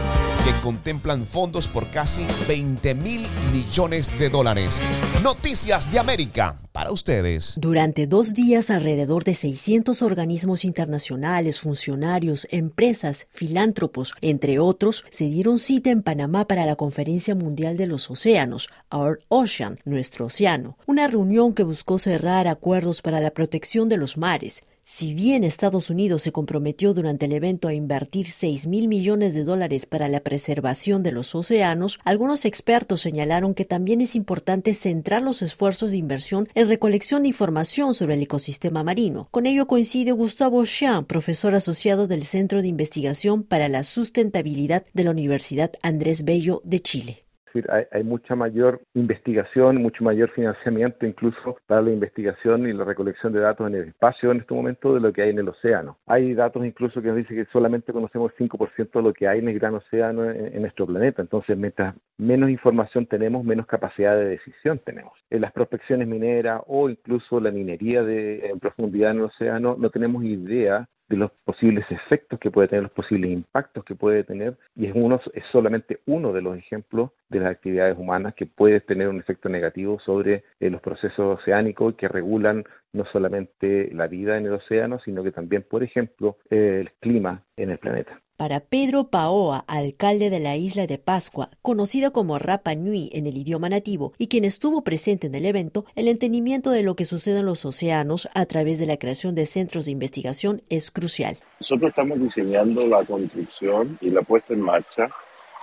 que 0.46 0.52
contemplan 0.62 1.26
fondos 1.26 1.68
por 1.68 1.90
casi 1.90 2.28
20 2.48 2.94
mil 2.94 3.26
millones 3.52 4.12
de 4.20 4.30
dólares. 4.30 4.80
Noticias 5.24 5.92
de 5.92 5.98
América 5.98 6.60
para 6.72 6.92
ustedes. 6.92 7.56
Durante 7.58 8.06
dos 8.06 8.36
días, 8.36 8.70
alrededor 8.70 9.24
de 9.24 9.34
600 9.34 10.04
organismos 10.04 10.64
internacionales, 10.64 11.60
funcionarios, 11.60 12.48
empresas, 12.52 13.26
filántropos, 13.32 14.14
entre 14.22 14.60
otros, 14.60 15.06
se 15.10 15.26
dieron 15.26 15.58
cita 15.58 15.90
en 15.90 16.04
Panamá 16.04 16.46
para 16.46 16.68
la 16.68 16.76
Conferencia 16.76 17.34
Mundial 17.34 17.78
de 17.78 17.88
los 17.88 18.12
Océanos, 18.12 18.70
Our 18.92 19.22
Ocean, 19.30 19.80
nuestro 19.86 20.28
océano, 20.28 20.78
una 20.86 21.08
reunión 21.08 21.54
que 21.56 21.64
buscó 21.64 21.98
cerrar 21.98 22.48
acuerdos 22.48 23.02
para 23.02 23.20
la 23.20 23.32
protección 23.32 23.90
de 23.90 23.98
los 23.98 24.18
mares. 24.18 24.64
Si 24.86 25.14
bien 25.14 25.46
Estados 25.46 25.90
Unidos 25.90 26.24
se 26.24 26.34
comprometió 26.34 26.94
durante 26.94 27.26
el 27.26 27.32
evento 27.32 27.70
a 27.70 27.74
invertir 27.74 28.28
6 28.28 28.68
mil 28.68 28.90
millones 28.90 29.34
de 29.34 29.46
dólares 29.46 29.86
para 29.86 30.10
la 30.10 30.20
preservación 30.20 31.04
de 31.04 31.14
los 31.14 31.34
océanos, 31.36 32.00
algunos 32.04 32.44
expertos 32.44 33.00
señalaron 33.00 33.54
que 33.54 33.64
también 33.64 34.02
es 34.02 34.14
importante 34.14 34.74
centrar 34.74 35.22
los 35.22 35.42
esfuerzos 35.42 35.92
de 35.92 35.98
inversión 35.98 36.50
en 36.54 36.68
recolección 36.68 37.22
de 37.22 37.30
información 37.30 37.94
sobre 37.94 38.16
el 38.16 38.24
ecosistema 38.24 38.84
marino. 38.84 39.30
Con 39.32 39.46
ello 39.46 39.68
coincide 39.68 40.12
Gustavo 40.12 40.66
Xian, 40.66 41.06
profesor 41.06 41.56
asociado 41.56 42.08
del 42.08 42.26
Centro 42.26 42.62
de 42.62 42.68
Investigación 42.68 43.44
para 43.44 43.70
la 43.70 43.86
Sustentabilidad 43.86 44.86
de 44.94 45.06
la 45.06 45.12
Universidad 45.12 45.72
Andrés 45.82 46.26
Bello 46.26 46.62
de 46.66 46.82
Chile 46.82 47.23
decir, 47.54 47.72
hay, 47.72 47.86
hay, 47.92 48.04
mucha 48.04 48.36
mayor 48.36 48.82
investigación, 48.94 49.82
mucho 49.82 50.04
mayor 50.04 50.30
financiamiento 50.32 51.06
incluso 51.06 51.58
para 51.68 51.82
la 51.82 51.92
investigación 51.92 52.68
y 52.68 52.74
la 52.74 52.84
recolección 52.84 53.34
de 53.34 53.40
datos 53.40 53.68
en 53.68 53.76
el 53.76 53.88
espacio 53.90 54.32
en 54.32 54.42
este 54.42 54.54
momento 54.54 54.94
de 54.94 55.00
lo 55.00 55.14
que 55.14 55.22
hay 55.22 55.30
en 55.30 55.40
el 55.40 55.50
océano. 55.50 55.98
Hay 56.06 56.34
datos 56.34 56.66
incluso 56.66 57.02
que 57.02 57.10
nos 57.10 57.18
dicen 57.18 57.38
que 57.38 57.52
solamente 57.52 57.94
conocemos 57.94 58.32
el 58.38 58.50
5% 58.50 58.92
de 58.92 59.02
lo 59.02 59.14
que 59.14 59.28
hay 59.28 59.40
en 59.40 59.50
el 59.50 59.60
gran 59.60 59.76
océano 59.76 60.30
en, 60.30 60.54
en, 60.54 60.62
nuestro 60.62 60.86
planeta. 60.86 61.22
Entonces, 61.22 61.58
mientras 61.58 61.96
menos 62.18 62.50
información 62.50 63.06
tenemos, 63.06 63.44
menos 63.44 63.66
capacidad 63.68 64.16
de 64.16 64.26
decisión 64.26 64.80
tenemos. 64.80 65.14
En 65.30 65.42
las 65.42 65.52
prospecciones 65.52 66.08
mineras 66.08 66.62
o 66.68 66.90
incluso 66.90 67.40
la 67.40 67.52
minería 67.52 68.04
de, 68.04 68.48
en 68.48 68.60
profundidad 68.60 69.12
en 69.12 69.18
el 69.18 69.24
océano, 69.24 69.76
no 69.78 69.90
tenemos 69.90 70.24
idea 70.24 70.88
de 71.14 71.20
los 71.20 71.32
posibles 71.46 71.86
efectos 71.90 72.40
que 72.40 72.52
puede 72.52 72.68
tener, 72.68 72.84
los 72.84 72.92
posibles 72.92 73.32
impactos 73.32 73.84
que 73.86 73.96
puede 73.96 74.24
tener, 74.24 74.58
y 74.76 74.88
es, 74.88 74.94
uno, 74.96 75.20
es 75.34 75.44
solamente 75.52 76.00
uno 76.06 76.34
de 76.34 76.42
los 76.42 76.58
ejemplos 76.58 77.12
de 77.30 77.40
las 77.40 77.52
actividades 77.52 77.98
humanas 77.98 78.34
que 78.34 78.46
puede 78.46 78.82
tener 78.82 79.08
un 79.08 79.20
efecto 79.20 79.50
negativo 79.50 80.00
sobre 80.00 80.44
eh, 80.60 80.70
los 80.70 80.82
procesos 80.82 81.40
oceánicos 81.40 81.96
que 81.96 82.08
regulan 82.08 82.64
no 82.94 83.06
solamente 83.12 83.90
la 83.94 84.08
vida 84.08 84.38
en 84.38 84.46
el 84.46 84.54
océano, 84.54 85.00
sino 85.04 85.24
que 85.24 85.32
también, 85.32 85.66
por 85.70 85.84
ejemplo, 85.84 86.38
el 86.50 86.92
clima 87.00 87.44
en 87.58 87.72
el 87.72 87.80
planeta. 87.80 88.22
Para 88.38 88.62
Pedro 88.62 89.10
Paoa, 89.10 89.64
alcalde 89.68 90.30
de 90.30 90.40
la 90.40 90.58
isla 90.58 90.88
de 90.88 90.98
Pascua, 90.98 91.52
conocida 91.62 92.12
como 92.12 92.40
Rapa 92.40 92.74
Nui 92.76 93.10
en 93.14 93.28
el 93.28 93.38
idioma 93.38 93.70
nativo, 93.70 94.14
y 94.18 94.28
quien 94.28 94.44
estuvo 94.44 94.84
presente 94.84 95.28
en 95.28 95.36
el 95.36 95.46
evento, 95.46 95.86
el 95.96 96.08
entendimiento 96.08 96.72
de 96.72 96.84
lo 96.84 96.96
que 96.96 97.06
sucede 97.06 97.40
en 97.40 97.46
los 97.46 97.64
océanos 97.64 98.28
a 98.34 98.46
través 98.46 98.80
de 98.80 98.88
la 98.88 98.98
creación 98.98 99.36
de 99.36 99.46
centros 99.46 99.86
de 99.86 99.92
investigación 99.92 100.62
es 100.70 100.90
crucial. 100.90 101.38
Nosotros 101.60 101.90
estamos 101.90 102.20
diseñando 102.20 102.86
la 102.86 103.06
construcción 103.06 103.98
y 104.02 104.10
la 104.10 104.22
puesta 104.24 104.54
en 104.54 104.62
marcha 104.62 105.10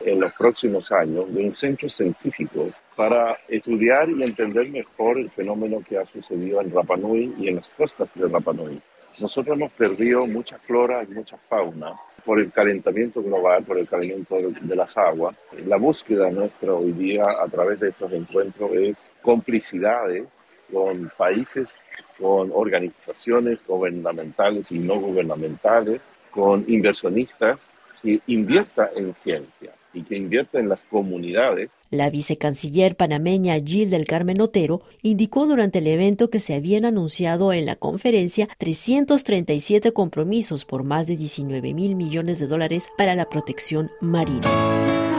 en 0.00 0.20
los 0.20 0.32
próximos 0.34 0.90
años 0.92 1.32
de 1.32 1.44
un 1.44 1.52
centro 1.52 1.88
científico 1.88 2.70
para 2.96 3.38
estudiar 3.48 4.10
y 4.10 4.22
entender 4.22 4.68
mejor 4.70 5.18
el 5.18 5.30
fenómeno 5.30 5.82
que 5.86 5.98
ha 5.98 6.06
sucedido 6.06 6.60
en 6.60 6.70
Rapa 6.70 6.96
Nui 6.96 7.34
y 7.38 7.48
en 7.48 7.56
las 7.56 7.68
costas 7.70 8.08
de 8.14 8.28
Rapa 8.28 8.52
Nui. 8.52 8.80
Nosotros 9.20 9.56
hemos 9.56 9.72
perdido 9.72 10.26
mucha 10.26 10.58
flora 10.58 11.02
y 11.02 11.12
mucha 11.12 11.36
fauna 11.36 11.92
por 12.24 12.38
el 12.40 12.52
calentamiento 12.52 13.22
global, 13.22 13.64
por 13.64 13.78
el 13.78 13.88
calentamiento 13.88 14.36
de 14.60 14.76
las 14.76 14.96
aguas. 14.96 15.36
La 15.66 15.76
búsqueda 15.76 16.30
nuestra 16.30 16.74
hoy 16.74 16.92
día 16.92 17.24
a 17.24 17.48
través 17.48 17.80
de 17.80 17.88
estos 17.88 18.12
encuentros 18.12 18.70
es 18.74 18.96
complicidades 19.22 20.24
con 20.72 21.10
países, 21.16 21.76
con 22.18 22.50
organizaciones 22.52 23.66
gubernamentales 23.66 24.70
y 24.70 24.78
no 24.78 25.00
gubernamentales, 25.00 26.00
con 26.30 26.64
inversionistas 26.68 27.70
que 28.02 28.20
inviertan 28.26 28.88
en 28.94 29.14
ciencia 29.14 29.72
y 29.92 30.02
que 30.02 30.16
invierta 30.16 30.58
en 30.58 30.68
las 30.68 30.84
comunidades. 30.84 31.70
La 31.90 32.10
vicecanciller 32.10 32.96
panameña 32.96 33.58
Gil 33.58 33.90
del 33.90 34.06
Carmen 34.06 34.40
Otero 34.40 34.82
indicó 35.02 35.46
durante 35.46 35.78
el 35.78 35.86
evento 35.86 36.30
que 36.30 36.38
se 36.38 36.54
habían 36.54 36.84
anunciado 36.84 37.52
en 37.52 37.66
la 37.66 37.76
conferencia 37.76 38.48
337 38.58 39.92
compromisos 39.92 40.64
por 40.64 40.84
más 40.84 41.06
de 41.06 41.16
19 41.16 41.74
mil 41.74 41.96
millones 41.96 42.38
de 42.38 42.46
dólares 42.46 42.90
para 42.96 43.14
la 43.14 43.28
protección 43.28 43.90
marina. 44.00 45.09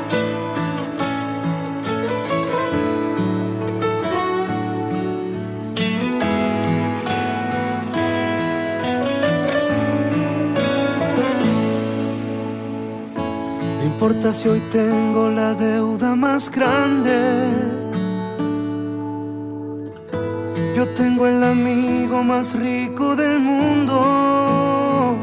Si 14.31 14.47
hoy 14.49 14.59
tengo 14.71 15.29
la 15.29 15.53
deuda 15.53 16.15
más 16.15 16.51
grande. 16.51 17.11
Yo 20.75 20.87
tengo 20.89 21.27
el 21.27 21.41
amigo 21.43 22.23
más 22.23 22.53
rico 22.53 23.15
del 23.15 23.39
mundo. 23.39 25.17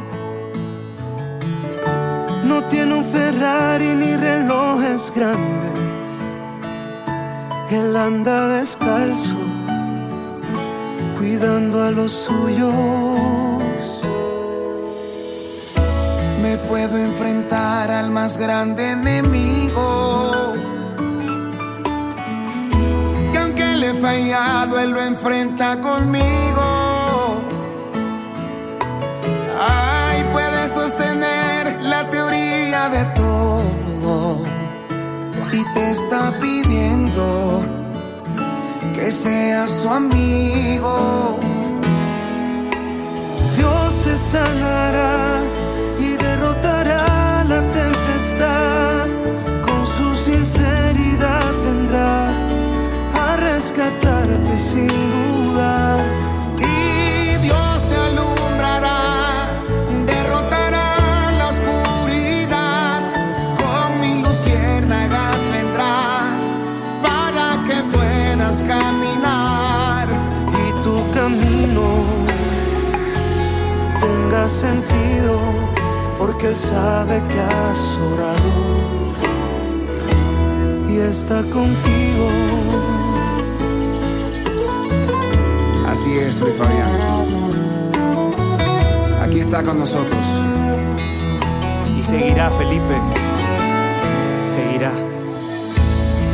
No 2.45 2.65
tiene 2.69 2.95
un 2.95 3.05
Ferrari 3.05 3.95
ni 3.95 4.17
relojes 4.17 5.13
grandes. 5.15 5.73
Él 7.71 7.95
anda 7.97 8.49
descalzo, 8.49 9.37
cuidando 11.19 11.83
a 11.83 11.91
los 11.91 12.13
suyos. 12.13 13.48
Me 16.49 16.57
puedo 16.57 16.97
enfrentar 16.97 17.91
al 17.91 18.11
más 18.11 18.39
grande 18.39 18.93
enemigo. 18.93 20.55
Que 23.31 23.37
aunque 23.37 23.77
le 23.77 23.91
he 23.91 23.95
fallado, 23.95 24.81
él 24.81 24.93
lo 24.93 25.03
enfrenta 25.03 25.79
conmigo. 25.79 27.43
Ay, 29.61 30.25
puede 30.33 30.69
sostener 30.69 31.83
la 31.83 32.09
teoría 32.09 32.89
de 32.89 33.05
todo. 33.15 34.43
Y 35.53 35.63
te 35.75 35.91
está 35.91 36.33
pidiendo 36.41 37.61
que 38.95 39.11
seas 39.11 39.71
su 39.71 39.91
amigo. 39.91 41.39
te 44.05 44.17
sanará 44.17 45.58
sabe 76.59 77.23
que 77.29 77.41
has 77.41 77.99
orado 78.13 78.53
y 80.91 80.99
está 80.99 81.43
contigo. 81.45 82.29
Así 85.87 86.19
es, 86.19 86.41
Luis 86.41 86.57
Fabián. 86.57 86.93
Aquí 89.23 89.39
está 89.41 89.63
con 89.63 89.79
nosotros. 89.79 90.27
Y 91.97 92.03
seguirá, 92.03 92.51
Felipe. 92.51 92.95
Seguirá. 94.45 94.93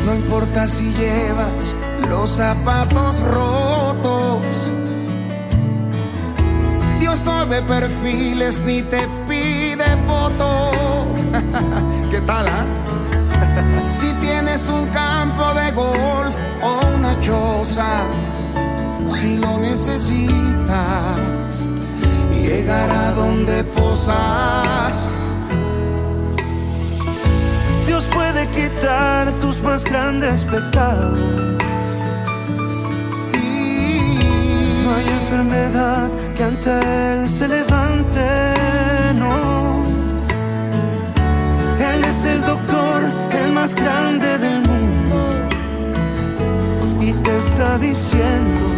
No 0.06 0.14
importa 0.14 0.66
si 0.66 0.92
llevas 0.94 1.76
los 2.08 2.30
zapatos 2.30 3.20
rotos. 3.20 4.70
Dios 6.98 7.24
no 7.24 7.46
ve 7.46 7.60
perfiles 7.62 8.62
ni 8.64 8.82
te 8.82 9.06
fotos. 10.06 11.26
¿Qué 12.10 12.20
tal, 12.20 12.46
ah? 12.48 12.64
si 13.90 14.12
tienes 14.14 14.68
un 14.68 14.86
campo 14.88 15.54
de 15.54 15.70
golf 15.72 16.36
o 16.62 16.86
una 16.96 17.18
choza, 17.20 18.04
si 19.06 19.36
lo 19.36 19.58
necesitas, 19.58 20.76
llegará 22.32 23.12
donde 23.12 23.64
posas. 23.64 25.08
Dios 27.86 28.04
puede 28.12 28.46
quitar 28.48 29.30
tus 29.40 29.62
más 29.62 29.84
grandes 29.84 30.44
pecados. 30.44 31.54
No 34.84 34.94
hay 34.94 35.08
enfermedad 35.08 36.10
que 36.36 36.44
ante 36.44 36.70
Él 36.70 37.28
se 37.28 37.48
levante, 37.48 38.53
el 42.24 42.40
doctor, 42.40 43.02
el 43.42 43.52
más 43.52 43.74
grande 43.74 44.38
del 44.38 44.60
mundo. 44.60 45.48
Y 47.00 47.12
te 47.12 47.36
está 47.38 47.78
diciendo 47.78 48.73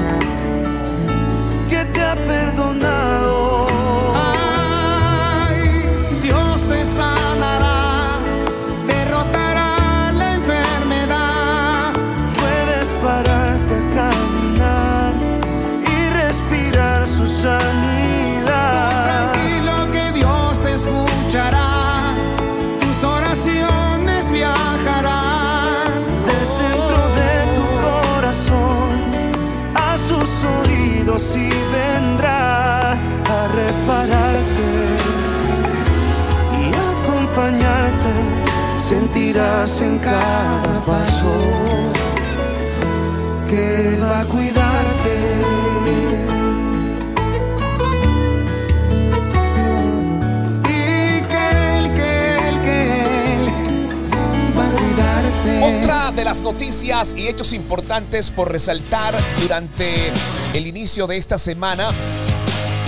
En 39.66 39.98
cada 39.98 40.80
paso 40.86 41.34
que 43.48 43.94
Él 43.94 44.02
va 44.04 44.20
a 44.20 44.24
cuidarte. 44.24 45.16
y 50.62 51.20
que 51.20 51.78
Él, 51.78 51.92
que 51.94 52.48
Él, 52.48 52.60
que 52.62 53.34
Él 53.34 53.50
va 54.56 54.68
a 54.68 54.70
cuidarte. 54.70 55.80
Otra 55.80 56.12
de 56.12 56.24
las 56.24 56.42
noticias 56.42 57.14
y 57.16 57.26
hechos 57.26 57.52
importantes 57.52 58.30
por 58.30 58.52
resaltar 58.52 59.16
durante 59.42 60.12
el 60.54 60.66
inicio 60.68 61.08
de 61.08 61.16
esta 61.16 61.38
semana 61.38 61.88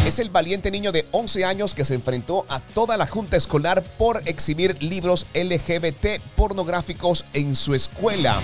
es 0.08 0.18
el 0.18 0.30
valiente 0.30 0.70
niño 0.70 0.90
de 0.90 1.04
11 1.12 1.44
años 1.44 1.74
que 1.74 1.84
se 1.84 1.94
enfrentó 1.94 2.46
a 2.48 2.60
toda 2.60 2.96
la 2.96 3.06
junta 3.06 3.36
escolar 3.36 3.84
por 3.98 4.22
exhibir 4.24 4.82
libros 4.82 5.26
LGBT 5.34 6.22
pornográficos 6.34 7.26
en 7.34 7.54
su 7.54 7.74
escuela. 7.74 8.40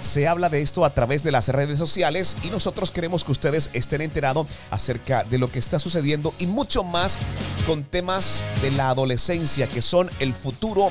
Se 0.00 0.26
habla 0.26 0.48
de 0.48 0.62
esto 0.62 0.86
a 0.86 0.94
través 0.94 1.22
de 1.22 1.30
las 1.30 1.48
redes 1.48 1.78
sociales 1.78 2.38
y 2.42 2.48
nosotros 2.48 2.90
queremos 2.90 3.22
que 3.22 3.32
ustedes 3.32 3.68
estén 3.74 4.00
enterados 4.00 4.46
acerca 4.70 5.24
de 5.24 5.36
lo 5.36 5.52
que 5.52 5.58
está 5.58 5.78
sucediendo 5.78 6.32
y 6.38 6.46
mucho 6.46 6.84
más 6.84 7.18
con 7.66 7.84
temas 7.84 8.42
de 8.62 8.70
la 8.70 8.88
adolescencia 8.88 9.66
que 9.66 9.82
son 9.82 10.08
el 10.20 10.32
futuro 10.32 10.90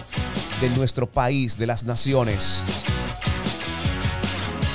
de 0.62 0.69
nuestro 0.69 1.10
país, 1.10 1.58
de 1.58 1.65
las 1.65 1.86
naciones. 1.86 2.62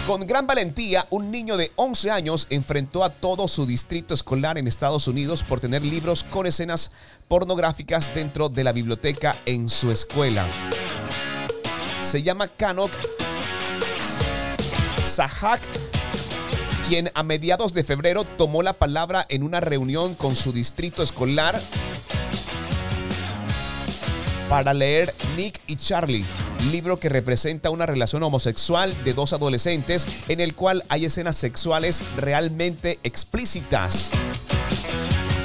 Con 0.07 0.27
gran 0.27 0.49
valentía, 0.49 1.07
un 1.11 1.31
niño 1.31 1.57
de 1.57 1.71
11 1.77 2.11
años 2.11 2.49
enfrentó 2.51 3.05
a 3.05 3.11
todo 3.11 3.47
su 3.47 3.67
distrito 3.67 4.15
escolar 4.15 4.59
en 4.59 4.67
Estados 4.67 5.07
Unidos 5.07 5.45
por 5.45 5.61
tener 5.61 5.83
libros 5.83 6.25
con 6.25 6.45
escenas 6.45 6.91
pornográficas 7.29 8.13
dentro 8.13 8.49
de 8.49 8.65
la 8.65 8.73
biblioteca 8.73 9.37
en 9.47 9.69
su 9.69 9.93
escuela. 9.93 10.49
Se 12.01 12.25
llama 12.25 12.49
Kanok 12.49 12.91
Sahak, 15.01 15.63
quien 16.89 17.13
a 17.15 17.23
mediados 17.23 17.73
de 17.73 17.85
febrero 17.85 18.25
tomó 18.25 18.65
la 18.65 18.73
palabra 18.73 19.25
en 19.29 19.45
una 19.45 19.61
reunión 19.61 20.17
con 20.17 20.35
su 20.35 20.53
distrito 20.53 21.05
escolar 21.05 21.61
para 24.49 24.75
leer 24.75 25.15
Nick 25.37 25.61
y 25.69 25.77
Charlie, 25.77 26.25
libro 26.71 27.01
que 27.01 27.09
representa 27.09 27.71
una 27.71 27.87
relación 27.87 28.23
homosexual 28.23 28.95
de 29.05 29.15
dos 29.15 29.33
adolescentes 29.33 30.07
en 30.29 30.41
el 30.41 30.55
cual 30.55 30.85
hay 30.89 31.07
escenas 31.07 31.37
sexuales 31.37 32.03
realmente 32.17 32.99
explícitas. 33.03 34.11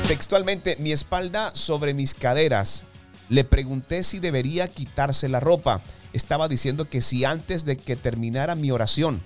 Textualmente, 0.08 0.78
mi 0.80 0.92
espalda 0.92 1.52
sobre 1.54 1.94
mis 1.94 2.14
caderas. 2.14 2.86
Le 3.30 3.44
pregunté 3.44 4.04
si 4.04 4.20
debería 4.20 4.68
quitarse 4.68 5.28
la 5.28 5.40
ropa. 5.40 5.82
Estaba 6.14 6.48
diciendo 6.48 6.86
que 6.90 7.02
si 7.02 7.26
antes 7.26 7.66
de 7.66 7.78
que 7.78 7.96
terminara 7.96 8.56
mi 8.56 8.72
oración. 8.72 9.22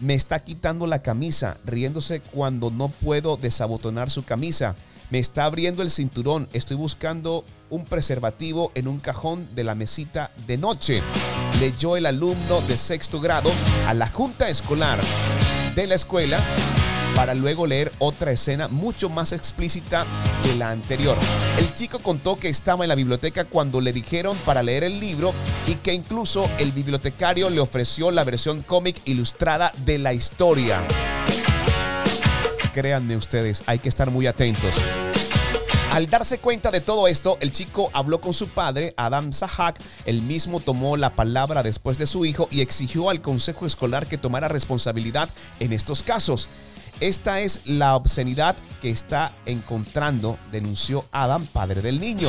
Me 0.00 0.14
está 0.14 0.38
quitando 0.38 0.86
la 0.86 1.02
camisa, 1.02 1.58
riéndose 1.64 2.20
cuando 2.20 2.70
no 2.70 2.88
puedo 2.88 3.36
desabotonar 3.36 4.10
su 4.10 4.22
camisa. 4.22 4.76
Me 5.10 5.18
está 5.18 5.46
abriendo 5.46 5.82
el 5.82 5.90
cinturón. 5.90 6.48
Estoy 6.52 6.76
buscando 6.76 7.44
un 7.70 7.84
preservativo 7.84 8.72
en 8.74 8.88
un 8.88 8.98
cajón 8.98 9.48
de 9.54 9.64
la 9.64 9.74
mesita 9.74 10.30
de 10.46 10.58
noche. 10.58 11.02
Leyó 11.58 11.96
el 11.96 12.06
alumno 12.06 12.60
de 12.68 12.76
sexto 12.76 13.20
grado 13.20 13.50
a 13.86 13.94
la 13.94 14.08
junta 14.08 14.48
escolar 14.48 15.00
de 15.74 15.86
la 15.86 15.94
escuela 15.94 16.38
para 17.16 17.34
luego 17.34 17.66
leer 17.66 17.90
otra 17.98 18.32
escena 18.32 18.68
mucho 18.68 19.08
más 19.08 19.32
explícita 19.32 20.06
que 20.44 20.54
la 20.56 20.70
anterior. 20.70 21.16
El 21.58 21.72
chico 21.74 21.98
contó 22.00 22.36
que 22.36 22.48
estaba 22.48 22.84
en 22.84 22.90
la 22.90 22.94
biblioteca 22.94 23.46
cuando 23.46 23.80
le 23.80 23.92
dijeron 23.92 24.36
para 24.44 24.62
leer 24.62 24.84
el 24.84 25.00
libro 25.00 25.32
y 25.66 25.74
que 25.76 25.94
incluso 25.94 26.48
el 26.58 26.70
bibliotecario 26.70 27.50
le 27.50 27.60
ofreció 27.60 28.10
la 28.10 28.24
versión 28.24 28.62
cómic 28.62 29.00
ilustrada 29.06 29.72
de 29.84 29.98
la 29.98 30.12
historia. 30.12 30.86
Créanme 32.78 33.16
ustedes, 33.16 33.64
hay 33.66 33.80
que 33.80 33.88
estar 33.88 34.08
muy 34.08 34.28
atentos. 34.28 34.76
Al 35.90 36.08
darse 36.08 36.38
cuenta 36.38 36.70
de 36.70 36.80
todo 36.80 37.08
esto, 37.08 37.36
el 37.40 37.50
chico 37.50 37.90
habló 37.92 38.20
con 38.20 38.32
su 38.32 38.46
padre, 38.46 38.94
Adam 38.96 39.32
Sahak. 39.32 39.80
El 40.06 40.22
mismo 40.22 40.60
tomó 40.60 40.96
la 40.96 41.10
palabra 41.10 41.64
después 41.64 41.98
de 41.98 42.06
su 42.06 42.24
hijo 42.24 42.46
y 42.52 42.60
exigió 42.60 43.10
al 43.10 43.20
consejo 43.20 43.66
escolar 43.66 44.06
que 44.06 44.16
tomara 44.16 44.46
responsabilidad 44.46 45.28
en 45.58 45.72
estos 45.72 46.04
casos. 46.04 46.48
Esta 47.00 47.40
es 47.40 47.62
la 47.66 47.96
obscenidad 47.96 48.54
que 48.80 48.90
está 48.90 49.32
encontrando, 49.44 50.38
denunció 50.52 51.04
Adam, 51.10 51.44
padre 51.46 51.82
del 51.82 51.98
niño. 51.98 52.28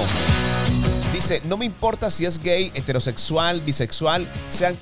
Dice, 1.19 1.41
no 1.43 1.58
me 1.58 1.65
importa 1.65 2.10
si 2.10 2.25
es 2.25 2.41
gay, 2.41 2.71
heterosexual, 2.73 3.60
bisexual, 3.60 4.25
sean 4.47 4.79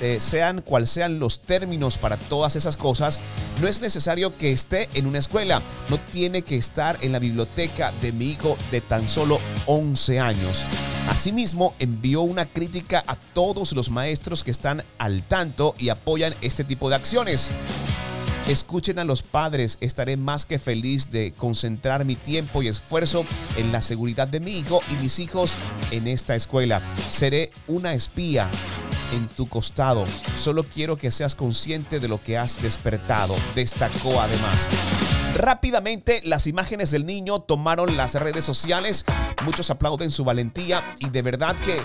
eh, 0.00 0.16
sean 0.20 0.62
cual 0.62 0.86
sean 0.86 1.18
los 1.18 1.40
términos 1.40 1.98
para 1.98 2.16
todas 2.16 2.56
esas 2.56 2.78
cosas, 2.78 3.20
no 3.60 3.68
es 3.68 3.82
necesario 3.82 4.34
que 4.38 4.52
esté 4.52 4.88
en 4.94 5.06
una 5.06 5.18
escuela, 5.18 5.60
no 5.90 6.00
tiene 6.00 6.40
que 6.40 6.56
estar 6.56 6.96
en 7.02 7.12
la 7.12 7.18
biblioteca 7.18 7.92
de 8.00 8.12
mi 8.12 8.30
hijo 8.30 8.56
de 8.70 8.80
tan 8.80 9.06
solo 9.06 9.38
11 9.66 10.18
años. 10.18 10.64
Asimismo, 11.10 11.74
envió 11.78 12.22
una 12.22 12.46
crítica 12.46 13.04
a 13.06 13.14
todos 13.14 13.72
los 13.72 13.90
maestros 13.90 14.44
que 14.44 14.52
están 14.52 14.82
al 14.96 15.28
tanto 15.28 15.74
y 15.78 15.90
apoyan 15.90 16.34
este 16.40 16.64
tipo 16.64 16.88
de 16.88 16.96
acciones. 16.96 17.50
Escuchen 18.48 19.00
a 19.00 19.04
los 19.04 19.22
padres, 19.22 19.76
estaré 19.80 20.16
más 20.16 20.44
que 20.44 20.60
feliz 20.60 21.10
de 21.10 21.32
concentrar 21.32 22.04
mi 22.04 22.14
tiempo 22.14 22.62
y 22.62 22.68
esfuerzo 22.68 23.26
en 23.56 23.72
la 23.72 23.82
seguridad 23.82 24.28
de 24.28 24.38
mi 24.38 24.52
hijo 24.52 24.82
y 24.92 24.94
mis 24.96 25.18
hijos 25.18 25.54
en 25.90 26.06
esta 26.06 26.36
escuela. 26.36 26.80
Seré 27.10 27.50
una 27.66 27.94
espía 27.94 28.48
en 29.14 29.26
tu 29.26 29.48
costado. 29.48 30.06
Solo 30.36 30.62
quiero 30.62 30.96
que 30.96 31.10
seas 31.10 31.34
consciente 31.34 31.98
de 31.98 32.06
lo 32.06 32.22
que 32.22 32.38
has 32.38 32.62
despertado, 32.62 33.34
destacó 33.56 34.20
además. 34.20 34.68
Rápidamente 35.36 36.22
las 36.24 36.46
imágenes 36.46 36.90
del 36.90 37.04
niño 37.04 37.40
tomaron 37.40 37.98
las 37.98 38.14
redes 38.14 38.42
sociales. 38.42 39.04
Muchos 39.44 39.70
aplauden 39.70 40.10
su 40.10 40.24
valentía 40.24 40.82
y 40.98 41.10
de 41.10 41.20
verdad 41.20 41.54
que 41.56 41.78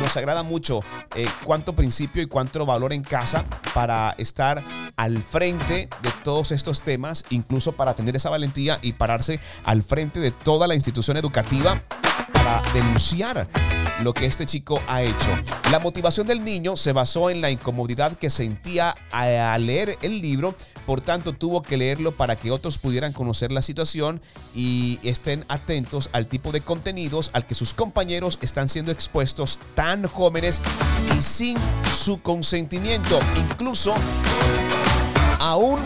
nos 0.00 0.16
agrada 0.16 0.42
mucho 0.42 0.80
eh, 1.14 1.26
cuánto 1.44 1.74
principio 1.74 2.22
y 2.22 2.26
cuánto 2.26 2.64
valor 2.64 2.94
en 2.94 3.02
casa 3.02 3.44
para 3.74 4.14
estar 4.16 4.64
al 4.96 5.22
frente 5.22 5.90
de 6.02 6.10
todos 6.22 6.50
estos 6.50 6.80
temas, 6.80 7.26
incluso 7.28 7.72
para 7.72 7.92
tener 7.92 8.16
esa 8.16 8.30
valentía 8.30 8.78
y 8.80 8.94
pararse 8.94 9.38
al 9.64 9.82
frente 9.82 10.18
de 10.18 10.30
toda 10.30 10.66
la 10.66 10.74
institución 10.74 11.18
educativa 11.18 11.82
para 12.32 12.62
denunciar 12.72 13.46
lo 14.02 14.12
que 14.12 14.26
este 14.26 14.46
chico 14.46 14.80
ha 14.88 15.02
hecho. 15.02 15.30
La 15.70 15.78
motivación 15.78 16.26
del 16.26 16.44
niño 16.44 16.76
se 16.76 16.92
basó 16.92 17.30
en 17.30 17.40
la 17.40 17.50
incomodidad 17.50 18.14
que 18.14 18.30
sentía 18.30 18.94
a, 19.10 19.54
a 19.54 19.58
leer 19.58 19.98
el 20.02 20.20
libro, 20.20 20.54
por 20.86 21.00
tanto 21.00 21.32
tuvo 21.32 21.62
que 21.62 21.76
leerlo 21.76 22.16
para 22.16 22.36
que 22.36 22.50
otros 22.50 22.78
pudieran 22.78 23.12
conocer 23.12 23.52
la 23.52 23.62
situación 23.62 24.20
y 24.54 24.98
estén 25.02 25.44
atentos 25.48 26.10
al 26.12 26.26
tipo 26.26 26.52
de 26.52 26.60
contenidos 26.60 27.30
al 27.32 27.46
que 27.46 27.54
sus 27.54 27.74
compañeros 27.74 28.38
están 28.42 28.68
siendo 28.68 28.92
expuestos 28.92 29.58
tan 29.74 30.06
jóvenes 30.06 30.60
y 31.16 31.22
sin 31.22 31.56
su 31.94 32.20
consentimiento, 32.20 33.20
incluso 33.36 33.94
aún 35.38 35.80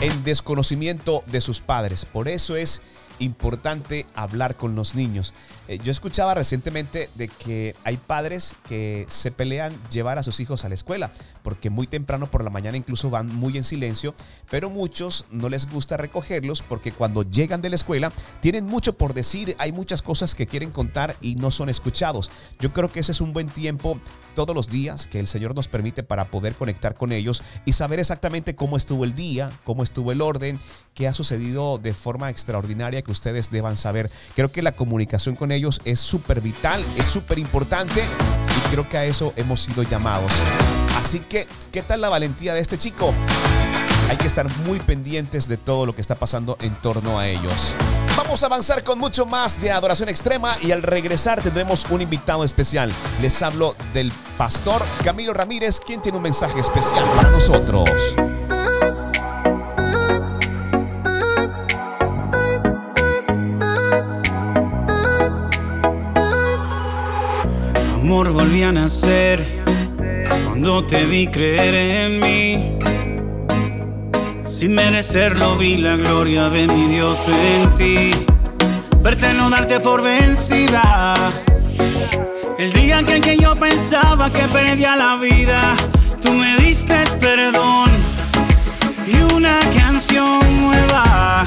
en 0.00 0.24
desconocimiento 0.24 1.22
de 1.26 1.40
sus 1.40 1.60
padres. 1.60 2.04
Por 2.04 2.28
eso 2.28 2.56
es 2.56 2.82
importante 3.18 4.06
hablar 4.14 4.56
con 4.56 4.74
los 4.74 4.94
niños. 4.94 5.34
Eh, 5.68 5.78
yo 5.82 5.90
escuchaba 5.90 6.34
recientemente 6.34 7.10
de 7.14 7.28
que 7.28 7.74
hay 7.84 7.96
padres 7.96 8.54
que 8.68 9.04
se 9.08 9.30
pelean 9.30 9.72
llevar 9.90 10.18
a 10.18 10.22
sus 10.22 10.40
hijos 10.40 10.64
a 10.64 10.68
la 10.68 10.74
escuela, 10.74 11.10
porque 11.42 11.70
muy 11.70 11.86
temprano 11.86 12.30
por 12.30 12.44
la 12.44 12.50
mañana 12.50 12.76
incluso 12.76 13.10
van 13.10 13.34
muy 13.34 13.56
en 13.56 13.64
silencio, 13.64 14.14
pero 14.50 14.70
muchos 14.70 15.26
no 15.30 15.48
les 15.48 15.68
gusta 15.70 15.96
recogerlos 15.96 16.62
porque 16.62 16.92
cuando 16.92 17.22
llegan 17.22 17.62
de 17.62 17.70
la 17.70 17.76
escuela 17.76 18.12
tienen 18.40 18.66
mucho 18.66 18.96
por 18.96 19.14
decir, 19.14 19.54
hay 19.58 19.72
muchas 19.72 20.02
cosas 20.02 20.34
que 20.34 20.46
quieren 20.46 20.70
contar 20.70 21.16
y 21.20 21.34
no 21.36 21.50
son 21.50 21.68
escuchados. 21.68 22.30
Yo 22.60 22.72
creo 22.72 22.90
que 22.90 23.00
ese 23.00 23.12
es 23.12 23.20
un 23.20 23.32
buen 23.32 23.48
tiempo 23.48 24.00
todos 24.34 24.54
los 24.54 24.68
días 24.68 25.06
que 25.06 25.18
el 25.18 25.26
Señor 25.26 25.54
nos 25.54 25.68
permite 25.68 26.02
para 26.02 26.30
poder 26.30 26.54
conectar 26.54 26.94
con 26.94 27.12
ellos 27.12 27.42
y 27.64 27.72
saber 27.72 27.98
exactamente 27.98 28.54
cómo 28.54 28.76
estuvo 28.76 29.04
el 29.04 29.14
día, 29.14 29.50
cómo 29.64 29.82
estuvo 29.82 30.12
el 30.12 30.20
orden, 30.20 30.58
qué 30.94 31.08
ha 31.08 31.14
sucedido 31.14 31.78
de 31.78 31.94
forma 31.94 32.30
extraordinaria 32.30 33.02
que 33.08 33.12
ustedes 33.12 33.50
deban 33.50 33.78
saber. 33.78 34.10
Creo 34.36 34.52
que 34.52 34.60
la 34.60 34.72
comunicación 34.72 35.34
con 35.34 35.50
ellos 35.50 35.80
es 35.86 35.98
súper 35.98 36.42
vital, 36.42 36.84
es 36.98 37.06
súper 37.06 37.38
importante 37.38 38.04
y 38.04 38.70
creo 38.70 38.86
que 38.86 38.98
a 38.98 39.06
eso 39.06 39.32
hemos 39.36 39.62
sido 39.62 39.82
llamados. 39.82 40.30
Así 40.98 41.20
que, 41.20 41.48
¿qué 41.72 41.80
tal 41.82 42.02
la 42.02 42.10
valentía 42.10 42.52
de 42.52 42.60
este 42.60 42.76
chico? 42.76 43.14
Hay 44.10 44.18
que 44.18 44.26
estar 44.26 44.46
muy 44.66 44.78
pendientes 44.78 45.48
de 45.48 45.56
todo 45.56 45.86
lo 45.86 45.94
que 45.94 46.02
está 46.02 46.16
pasando 46.16 46.58
en 46.60 46.74
torno 46.82 47.18
a 47.18 47.26
ellos. 47.26 47.74
Vamos 48.14 48.42
a 48.42 48.46
avanzar 48.46 48.84
con 48.84 48.98
mucho 48.98 49.24
más 49.24 49.58
de 49.60 49.70
adoración 49.70 50.10
extrema 50.10 50.54
y 50.60 50.72
al 50.72 50.82
regresar 50.82 51.40
tendremos 51.40 51.86
un 51.88 52.02
invitado 52.02 52.44
especial. 52.44 52.92
Les 53.22 53.40
hablo 53.42 53.74
del 53.94 54.12
pastor 54.36 54.82
Camilo 55.02 55.32
Ramírez, 55.32 55.80
quien 55.80 56.02
tiene 56.02 56.18
un 56.18 56.24
mensaje 56.24 56.60
especial 56.60 57.04
para 57.16 57.30
nosotros. 57.30 57.88
Amor 68.08 68.30
volví 68.30 68.62
a 68.62 68.72
nacer 68.72 69.44
cuando 70.46 70.82
te 70.82 71.04
vi 71.04 71.26
creer 71.26 71.74
en 71.74 72.20
mí. 72.20 72.78
Sin 74.46 74.74
merecerlo 74.74 75.58
vi 75.58 75.76
la 75.76 75.94
gloria 75.96 76.48
de 76.48 76.66
mi 76.68 76.86
Dios 76.86 77.18
en 77.28 77.74
ti. 77.74 78.10
Verte 79.02 79.34
no 79.34 79.50
darte 79.50 79.78
por 79.80 80.00
vencida. 80.00 81.12
El 82.58 82.72
día 82.72 83.00
en 83.00 83.20
que 83.20 83.36
yo 83.36 83.54
pensaba 83.54 84.32
que 84.32 84.44
perdía 84.44 84.96
la 84.96 85.16
vida, 85.16 85.76
tú 86.22 86.32
me 86.32 86.56
diste 86.56 87.04
perdón 87.20 87.90
y 89.06 89.34
una 89.34 89.60
canción 89.76 90.40
nueva. 90.62 91.46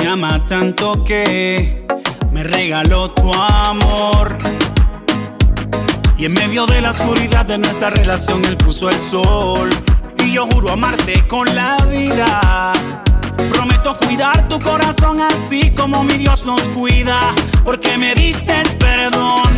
Me 0.00 0.08
ama 0.08 0.46
tanto 0.46 1.04
que 1.04 1.86
me 2.32 2.42
regaló 2.42 3.10
tu 3.10 3.30
amor. 3.34 4.38
Y 6.16 6.24
en 6.24 6.32
medio 6.32 6.64
de 6.64 6.80
la 6.80 6.90
oscuridad 6.90 7.44
de 7.44 7.58
nuestra 7.58 7.90
relación, 7.90 8.42
Él 8.46 8.56
puso 8.56 8.88
el 8.88 8.98
sol. 8.98 9.68
Y 10.24 10.32
yo 10.32 10.46
juro 10.46 10.72
amarte 10.72 11.22
con 11.28 11.54
la 11.54 11.76
vida. 11.90 12.72
Prometo 13.52 13.94
cuidar 13.98 14.48
tu 14.48 14.58
corazón 14.60 15.20
así 15.20 15.70
como 15.72 16.02
mi 16.02 16.14
Dios 16.14 16.46
nos 16.46 16.62
cuida. 16.68 17.20
Porque 17.62 17.98
me 17.98 18.14
diste 18.14 18.54
perdón 18.78 19.50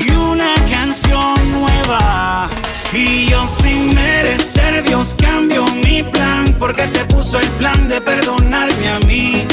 y 0.00 0.10
una 0.12 0.54
canción 0.70 1.34
nueva. 1.52 2.48
Y 2.96 3.26
yo 3.26 3.46
sin 3.46 3.94
merecer 3.94 4.82
Dios 4.82 5.14
cambió 5.18 5.66
mi 5.84 6.02
plan 6.02 6.46
porque 6.58 6.86
te 6.86 7.04
puso 7.04 7.38
el 7.38 7.46
plan 7.58 7.90
de 7.90 8.00
perdonarme 8.00 8.88
a 8.88 8.98
mí. 9.00 9.46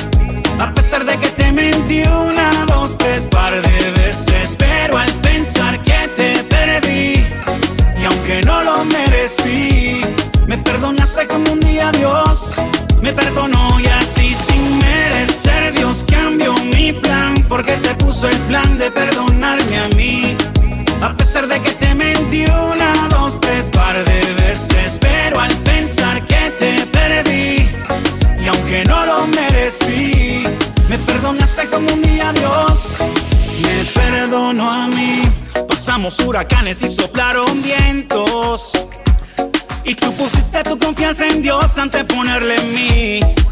A 0.59 0.73
pesar 0.73 1.03
de 1.03 1.17
que 1.17 1.27
te 1.27 1.51
mentí 1.51 2.03
una, 2.03 2.65
dos, 2.67 2.97
tres 2.97 3.27
par 3.27 3.51
de 3.51 3.91
veces, 3.91 4.55
pero 4.57 4.97
al 4.97 5.11
pensar 5.15 5.83
que 5.83 6.07
te 6.15 6.41
perdí 6.43 7.21
y 8.01 8.05
aunque 8.05 8.41
no 8.45 8.63
lo 8.63 8.85
merecí, 8.85 9.99
me 10.47 10.57
perdonaste 10.57 11.27
como 11.27 11.51
un 11.51 11.59
día 11.59 11.91
Dios 11.91 12.55
me 13.01 13.11
perdonó 13.11 13.77
y 13.81 13.87
así 13.87 14.37
sin 14.47 14.79
merecer 14.79 15.73
Dios 15.73 16.05
cambió 16.09 16.53
mi 16.73 16.93
plan 16.93 17.35
porque 17.49 17.73
te 17.73 17.93
puso 17.95 18.29
el 18.29 18.37
plan 18.47 18.77
de 18.77 18.89
perdonarme 18.89 19.79
a 19.79 19.87
mí. 19.97 20.37
A 21.03 21.13
pesar 21.17 21.47
de 21.49 21.61
que 21.61 21.71
te 21.71 21.93
mentí 21.93 22.45
una, 22.45 23.09
dos, 23.09 23.37
tres 23.41 23.69
par 23.69 23.93
de 24.05 24.33
veces, 24.41 24.97
pero 25.01 25.37
al 25.37 25.53
pensar 25.57 26.25
que 26.25 26.51
te 26.57 26.85
perdí 26.85 27.69
y 28.41 28.47
aunque 28.47 28.85
no 28.85 29.05
lo 29.05 29.27
merecí, 29.27 30.45
me 30.87 30.97
perdonaste 30.99 31.69
como 31.69 31.91
un 31.91 32.01
día 32.03 32.31
Dios 32.31 32.95
me 33.63 33.83
perdonó 33.93 34.71
a 34.71 34.87
mí. 34.87 35.23
Pasamos 35.67 36.17
huracanes 36.19 36.81
y 36.81 36.89
soplaron 36.89 37.61
vientos. 37.61 38.71
Y 39.83 39.95
tú 39.95 40.09
pusiste 40.13 40.63
tu 40.63 40.79
confianza 40.79 41.27
en 41.27 41.41
Dios 41.41 41.77
antes 41.77 42.07
de 42.07 42.13
ponerle 42.13 42.55
en 42.55 42.73
mí. 42.73 43.42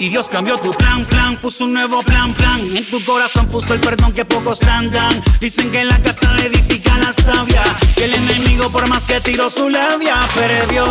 Y 0.00 0.10
Dios 0.10 0.28
cambió 0.28 0.56
tu 0.58 0.70
plan, 0.70 1.04
plan, 1.06 1.36
puso 1.38 1.64
un 1.64 1.72
nuevo 1.72 1.98
plan, 2.02 2.32
plan. 2.34 2.60
En 2.76 2.88
tu 2.88 3.04
corazón 3.04 3.46
puso 3.48 3.74
el 3.74 3.80
perdón 3.80 4.12
que 4.12 4.24
pocos 4.24 4.60
dan, 4.60 4.88
dan. 4.92 5.12
Dicen 5.40 5.72
que 5.72 5.80
en 5.80 5.88
la 5.88 5.98
casa 5.98 6.36
edifica 6.36 6.96
la 6.98 7.12
sabia. 7.12 7.64
Que 7.96 8.04
el 8.04 8.14
enemigo, 8.14 8.70
por 8.70 8.88
más 8.88 9.04
que 9.06 9.20
tiró 9.20 9.50
su 9.50 9.68
labia, 9.68 10.20
perdió. 10.36 10.86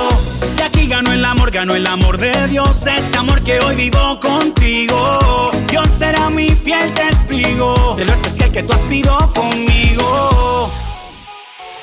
Y 0.58 0.62
aquí 0.62 0.88
ganó 0.88 1.14
el 1.14 1.24
amor, 1.24 1.52
ganó 1.52 1.74
el 1.74 1.88
amor 1.88 2.18
de 2.18 2.50
Dios. 2.50 2.86
Ese 2.86 3.18
amor 3.18 3.42
que 3.44 3.60
hoy 3.60 3.78
vivo 3.78 4.20
contigo. 4.20 5.52
Dios 5.70 5.88
será 5.88 6.30
mi 6.30 6.50
fiel 6.50 6.94
testigo 6.94 7.96
de 7.98 8.04
lo 8.04 8.14
especial 8.14 8.52
que 8.52 8.64
tú 8.64 8.74
has 8.74 8.82
sido 8.82 9.18
conmigo. 9.34 10.70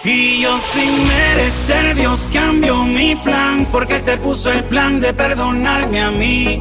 Y 0.05 0.43
yo 0.43 0.61
sin 0.61 1.09
merecer 1.09 1.95
Dios 1.95 2.29
cambió 2.31 2.85
mi 2.85 3.17
plan 3.17 3.67
porque 3.73 4.01
te 4.01 4.19
puso 4.19 4.53
el 4.53 4.65
plan 4.65 5.01
de 5.01 5.15
perdonarme 5.15 6.03
a 6.03 6.11
mí. 6.11 6.61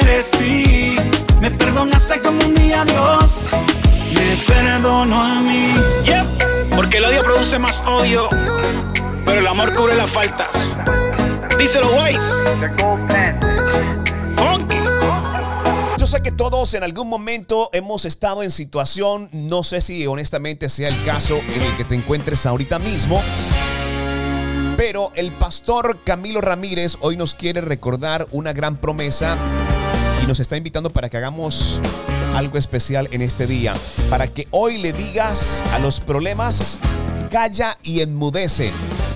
me 1.39 1.49
perdonaste 1.49 2.19
como 2.21 2.45
un 2.45 2.53
día 2.53 2.85
Dios 2.85 3.49
me 4.13 4.35
perdonó 4.45 5.19
a 5.19 5.41
mí. 5.41 5.73
Porque 6.75 6.97
el 6.97 7.05
odio 7.05 7.23
produce 7.23 7.57
más 7.57 7.81
odio, 7.87 8.29
pero 9.25 9.39
el 9.39 9.47
amor 9.47 9.73
cubre 9.73 9.95
las 9.95 10.11
faltas. 10.11 10.77
Díselo, 11.57 11.95
Weiss. 11.95 12.23
Yo 15.97 16.05
sé 16.05 16.21
que 16.21 16.31
todos 16.31 16.75
en 16.75 16.83
algún 16.83 17.07
momento 17.09 17.71
hemos 17.73 18.05
estado 18.05 18.43
en 18.43 18.51
situación, 18.51 19.27
no 19.31 19.63
sé 19.63 19.81
si 19.81 20.05
honestamente 20.05 20.69
sea 20.69 20.89
el 20.89 21.03
caso 21.03 21.39
en 21.55 21.63
el 21.63 21.75
que 21.77 21.83
te 21.83 21.95
encuentres 21.95 22.45
ahorita 22.45 22.77
mismo, 22.77 23.23
pero 24.77 25.11
el 25.15 25.31
pastor 25.31 25.99
Camilo 26.03 26.41
Ramírez 26.41 26.97
hoy 27.01 27.17
nos 27.17 27.33
quiere 27.33 27.61
recordar 27.61 28.27
una 28.31 28.53
gran 28.53 28.77
promesa 28.77 29.37
y 30.21 30.27
nos 30.27 30.39
está 30.39 30.57
invitando 30.57 30.91
para 30.91 31.09
que 31.09 31.17
hagamos 31.17 31.79
algo 32.35 32.57
especial 32.57 33.07
en 33.11 33.21
este 33.21 33.47
día, 33.47 33.73
para 34.09 34.27
que 34.27 34.47
hoy 34.51 34.77
le 34.77 34.93
digas 34.93 35.63
a 35.73 35.79
los 35.79 35.99
problemas, 35.99 36.79
calla 37.29 37.77
y 37.83 38.01
enmudece. 38.01 38.71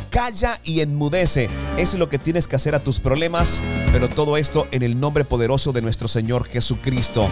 Calla 0.10 0.60
y 0.64 0.80
enmudece. 0.80 1.50
Eso 1.78 1.94
es 1.94 2.00
lo 2.00 2.10
que 2.10 2.20
tienes 2.20 2.48
que 2.48 2.56
hacer 2.56 2.74
a 2.74 2.80
tus 2.80 3.00
problemas, 3.00 3.62
pero 3.92 4.08
todo 4.08 4.38
esto 4.38 4.68
en 4.72 4.84
el 4.84 5.00
nombre 5.00 5.26
poderoso 5.26 5.74
de 5.74 5.82
nuestro 5.82 6.08
Señor 6.08 6.46
Jesucristo. 6.46 7.28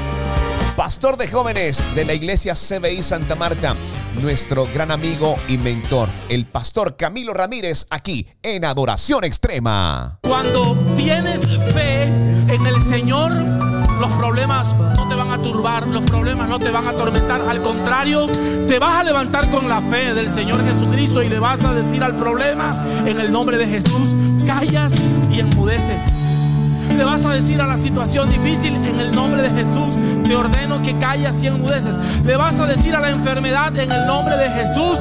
Pastor 0.76 1.18
de 1.18 1.28
jóvenes 1.28 1.94
de 1.96 2.04
la 2.04 2.14
iglesia 2.14 2.56
CBI 2.56 3.02
Santa 3.04 3.36
Marta, 3.36 3.76
nuestro 4.22 4.68
gran 4.74 4.92
amigo 4.92 5.38
y 5.48 5.58
mentor, 5.60 6.10
el 6.30 6.46
pastor 6.46 6.98
Camilo 6.98 7.34
Ramírez, 7.34 7.88
aquí 7.90 8.28
en 8.42 8.66
Adoración 8.66 9.24
Extrema. 9.24 10.20
Cuando 10.24 10.76
tienes 10.98 11.42
fe 11.74 12.33
en 12.54 12.68
el 12.68 12.82
Señor, 12.84 13.34
los 13.34 14.12
problemas 14.12 14.76
no 14.76 15.08
te 15.10 15.16
van 15.16 15.32
a 15.32 15.42
turbar, 15.42 15.88
los 15.88 16.04
problemas 16.04 16.48
no 16.48 16.60
te 16.60 16.70
van 16.70 16.86
a 16.86 16.92
atormentar. 16.92 17.42
Al 17.42 17.62
contrario, 17.62 18.28
te 18.68 18.78
vas 18.78 19.00
a 19.00 19.04
levantar 19.04 19.50
con 19.50 19.68
la 19.68 19.82
fe 19.82 20.14
del 20.14 20.30
Señor 20.30 20.64
Jesucristo 20.64 21.24
y 21.24 21.30
le 21.30 21.40
vas 21.40 21.64
a 21.64 21.74
decir 21.74 22.04
al 22.04 22.16
problema, 22.16 22.76
en 23.06 23.20
el 23.20 23.32
nombre 23.32 23.58
de 23.58 23.68
Jesús, 23.68 24.10
callas 24.46 24.94
y 25.32 25.40
enmudeces. 25.40 26.14
Le 26.98 27.06
vas 27.06 27.26
a 27.26 27.34
decir 27.34 27.60
a 27.62 27.68
la 27.68 27.78
situación 27.78 28.30
difícil, 28.30 28.76
en 28.76 29.00
el 29.00 29.14
nombre 29.14 29.42
de 29.42 29.50
Jesús, 29.50 29.96
te 30.24 30.36
ordeno 30.36 30.82
que 30.82 30.98
callas 31.00 31.42
y 31.42 31.48
enmudeces. 31.48 31.96
Le 32.24 32.38
vas 32.38 32.60
a 32.60 32.68
decir 32.68 32.96
a 32.96 33.00
la 33.00 33.10
enfermedad, 33.10 33.76
en 33.78 33.92
el 33.92 34.06
nombre 34.06 34.38
de 34.38 34.50
Jesús, 34.50 35.00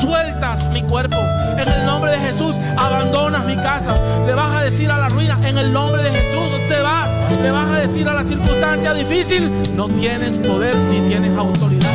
sueltas 0.00 0.70
mi 0.70 0.82
cuerpo. 0.82 1.18
En 1.58 1.68
el 1.68 1.86
nombre 1.86 2.12
de 2.12 2.18
Jesús, 2.18 2.56
abandonas 2.76 3.44
mi 3.46 3.56
casa. 3.56 3.94
Le 4.26 4.34
vas 4.34 4.54
a 4.54 4.62
decir 4.62 4.90
a 4.90 4.98
la 4.98 5.08
ruina, 5.08 5.38
en 5.44 5.58
el 5.58 5.72
nombre 5.72 6.02
de 6.02 6.10
Jesús, 6.10 6.52
te 6.68 6.80
vas. 6.80 7.10
Le 7.42 7.50
vas 7.50 7.68
a 7.68 7.80
decir 7.80 8.08
a 8.08 8.14
la 8.14 8.24
circunstancia 8.24 8.94
difícil, 8.94 9.50
no 9.76 9.88
tienes 9.88 10.38
poder 10.38 10.74
ni 10.76 11.00
tienes 11.08 11.36
autoridad 11.36 11.92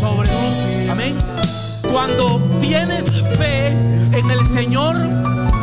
sobre 0.00 0.30
mí. 0.30 0.88
Amén. 0.90 1.14
Cuando 1.90 2.40
tienes 2.60 3.04
fe 3.36 3.68
en 3.68 4.30
el 4.30 4.46
Señor, 4.48 4.96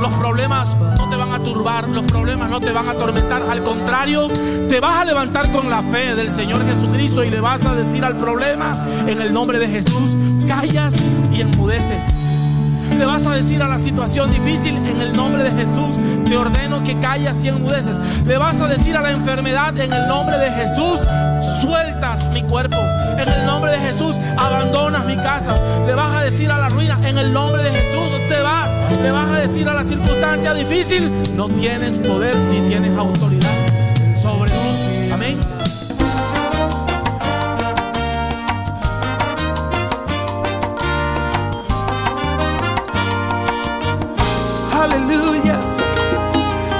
los 0.02 0.12
problemas 0.14 0.76
no 0.78 1.10
te 1.10 1.16
van 1.16 1.32
a 1.34 1.40
turbar, 1.40 1.88
los 1.88 2.06
problemas 2.06 2.50
no 2.50 2.60
te 2.60 2.72
van 2.72 2.88
a 2.88 2.92
atormentar. 2.92 3.44
Al 3.44 3.64
contrario, 3.64 4.28
te 4.70 4.80
vas 4.80 5.02
a 5.02 5.06
levantar 5.06 5.52
con 5.52 5.70
la 5.70 5.82
fe 5.82 6.16
del 6.16 6.32
Señor 6.32 6.66
Jesucristo 6.66 7.24
y 7.24 7.30
le 7.30 7.42
vas 7.42 7.66
a 7.66 7.76
decir 7.76 8.04
al 8.04 8.18
problema, 8.18 8.76
en 9.08 9.22
el 9.22 9.34
nombre 9.34 9.60
de 9.60 9.68
Jesús, 9.68 10.16
callas 10.48 10.94
y 11.32 11.42
enmudeces. 11.42 12.14
Le 13.00 13.06
vas 13.06 13.26
a 13.26 13.32
decir 13.32 13.64
a 13.64 13.68
la 13.70 13.78
situación 13.78 14.30
difícil, 14.30 14.76
en 14.76 15.02
el 15.02 15.16
nombre 15.16 15.42
de 15.42 15.52
Jesús, 15.52 15.96
te 16.26 16.36
ordeno 16.36 16.84
que 16.84 17.00
callas 17.00 17.42
y 17.46 17.48
enmudeces. 17.48 17.98
Le 18.26 18.38
vas 18.38 18.60
a 18.60 18.68
decir 18.68 18.94
a 18.98 19.02
la 19.02 19.12
enfermedad, 19.12 19.78
en 19.80 19.94
el 19.94 20.06
nombre 20.10 20.38
de 20.38 20.52
Jesús, 20.52 21.00
sueltas 21.62 22.30
mi 22.32 22.44
cuerpo. 22.44 22.78
En 22.78 23.30
el 23.30 23.46
nombre 23.46 23.72
de 23.72 23.78
Jesús, 23.80 24.18
abandonas 24.38 25.06
mi 25.06 25.16
casa. 25.16 25.56
Le 25.88 25.96
vas 25.96 26.14
a 26.14 26.24
decir 26.24 26.52
a 26.52 26.58
la 26.58 26.68
ruina, 26.68 27.00
en 27.08 27.18
el 27.18 27.32
nombre 27.32 27.64
de 27.64 27.72
Jesús, 27.72 28.20
te 28.28 28.42
vas. 28.42 28.76
Le 29.02 29.12
vas 29.12 29.30
a 29.30 29.40
decir 29.40 29.70
a 29.70 29.74
la 29.74 29.86
circunstancia 29.86 30.54
difícil, 30.54 31.10
no 31.38 31.48
tienes 31.48 32.00
poder 32.00 32.36
ni 32.52 32.68
tienes 32.68 32.98
autoridad 32.98 33.50
sobre 34.22 34.52
mí. 34.52 35.10
Amén. 35.10 35.59
Aleluya. 44.80 45.60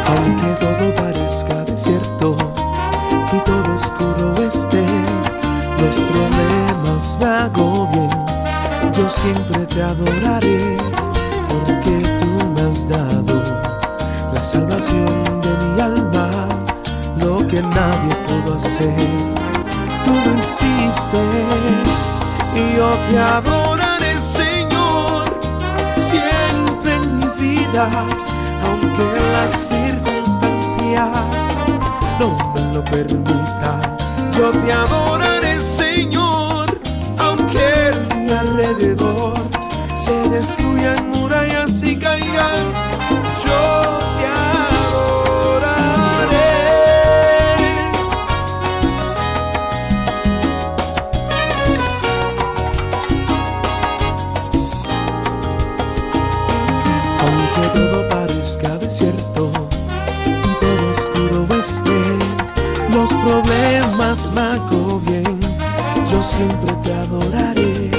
Aunque 0.08 0.48
todo 0.60 0.94
parezca 0.96 1.66
desierto 1.66 2.36
y 3.34 3.40
todo 3.40 3.76
oscuro 3.76 4.34
esté, 4.48 4.86
los 5.82 5.96
problemas 5.98 7.18
me 7.20 7.26
agobien. 7.26 8.10
Yo 8.94 9.10
siempre 9.10 9.66
te 9.66 9.82
adoraré 9.82 10.78
porque 11.50 12.08
tú 12.18 12.28
me 12.54 12.62
has 12.62 12.88
dado 12.88 13.44
la 14.34 14.44
salvación 14.44 15.24
de 15.42 15.66
mi 15.66 15.82
alma, 15.82 16.30
lo 17.18 17.46
que 17.48 17.62
nadie 17.62 18.16
pudo 18.28 18.56
hacer. 18.56 18.96
Tú 20.06 20.14
lo 20.26 20.40
hiciste 20.40 21.22
y 22.56 22.78
yo 22.78 22.90
te 23.10 23.20
adoraré, 23.20 23.69
aunque 27.78 29.04
las 29.34 29.56
circunstancias 29.56 31.10
no 32.20 32.36
me 32.54 32.74
lo 32.74 32.84
permitan. 32.84 33.82
Yo 34.38 34.52
te 34.52 34.74
adoraré, 34.74 35.62
Señor, 35.62 36.66
aunque 37.18 37.92
mi 38.16 38.32
alrededor 38.32 39.34
se 39.96 40.14
destruyan 40.30 41.10
murallas 41.12 41.84
y 41.84 41.98
caigan. 41.98 42.79
Siempre 66.22 66.74
te 66.84 66.94
adoraré 66.94 67.90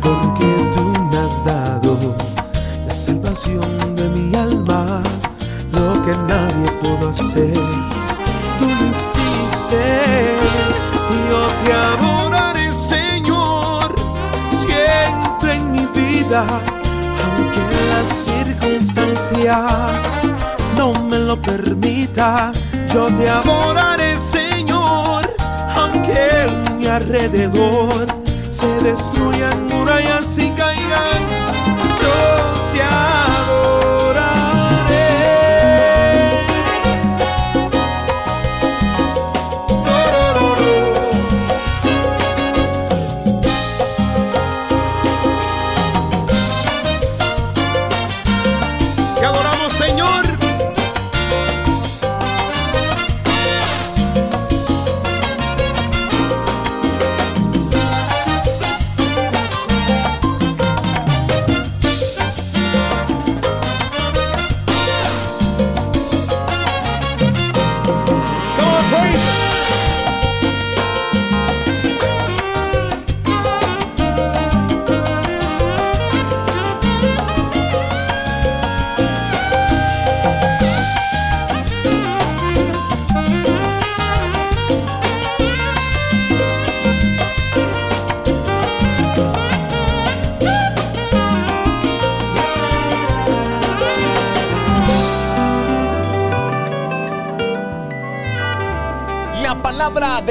porque 0.00 0.46
tú 0.74 0.92
me 1.10 1.18
has 1.18 1.44
dado 1.44 2.16
la 2.86 2.96
salvación 2.96 3.96
de 3.96 4.08
mi 4.08 4.34
alma, 4.34 5.02
lo 5.72 6.02
que 6.02 6.16
nadie 6.28 6.70
pudo 6.82 7.10
hacer. 7.10 7.52
Tú 8.58 8.66
lo 8.66 8.86
hiciste 8.90 9.30
yo 11.30 11.46
te 11.64 11.72
adoraré, 11.72 12.72
Señor, 12.72 13.94
siempre 14.50 15.54
en 15.54 15.72
mi 15.72 15.86
vida, 15.94 16.44
aunque 17.24 17.60
las 17.90 18.08
circunstancias 18.08 20.18
no 20.76 20.92
me 21.04 21.18
lo 21.18 21.40
permita, 21.40 22.52
yo 22.92 23.06
te 23.14 23.28
adoraré, 23.28 23.99
alrededor. 27.00 28.06
Se 28.50 28.66
destruyan 28.80 29.66
murallas 29.66 30.38
y 30.38 30.49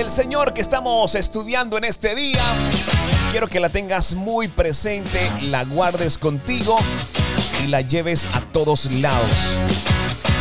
Señor 0.10 0.54
que 0.54 0.62
estamos 0.62 1.14
estudiando 1.14 1.78
en 1.78 1.84
este 1.84 2.16
día, 2.16 2.42
quiero 3.30 3.48
que 3.48 3.60
la 3.60 3.70
tengas 3.70 4.16
muy 4.16 4.48
presente, 4.48 5.32
la 5.44 5.64
guardes 5.66 6.18
contigo 6.18 6.80
y 7.64 7.68
la 7.68 7.82
lleves 7.82 8.26
a 8.34 8.42
todos 8.42 8.92
lados. 8.92 9.30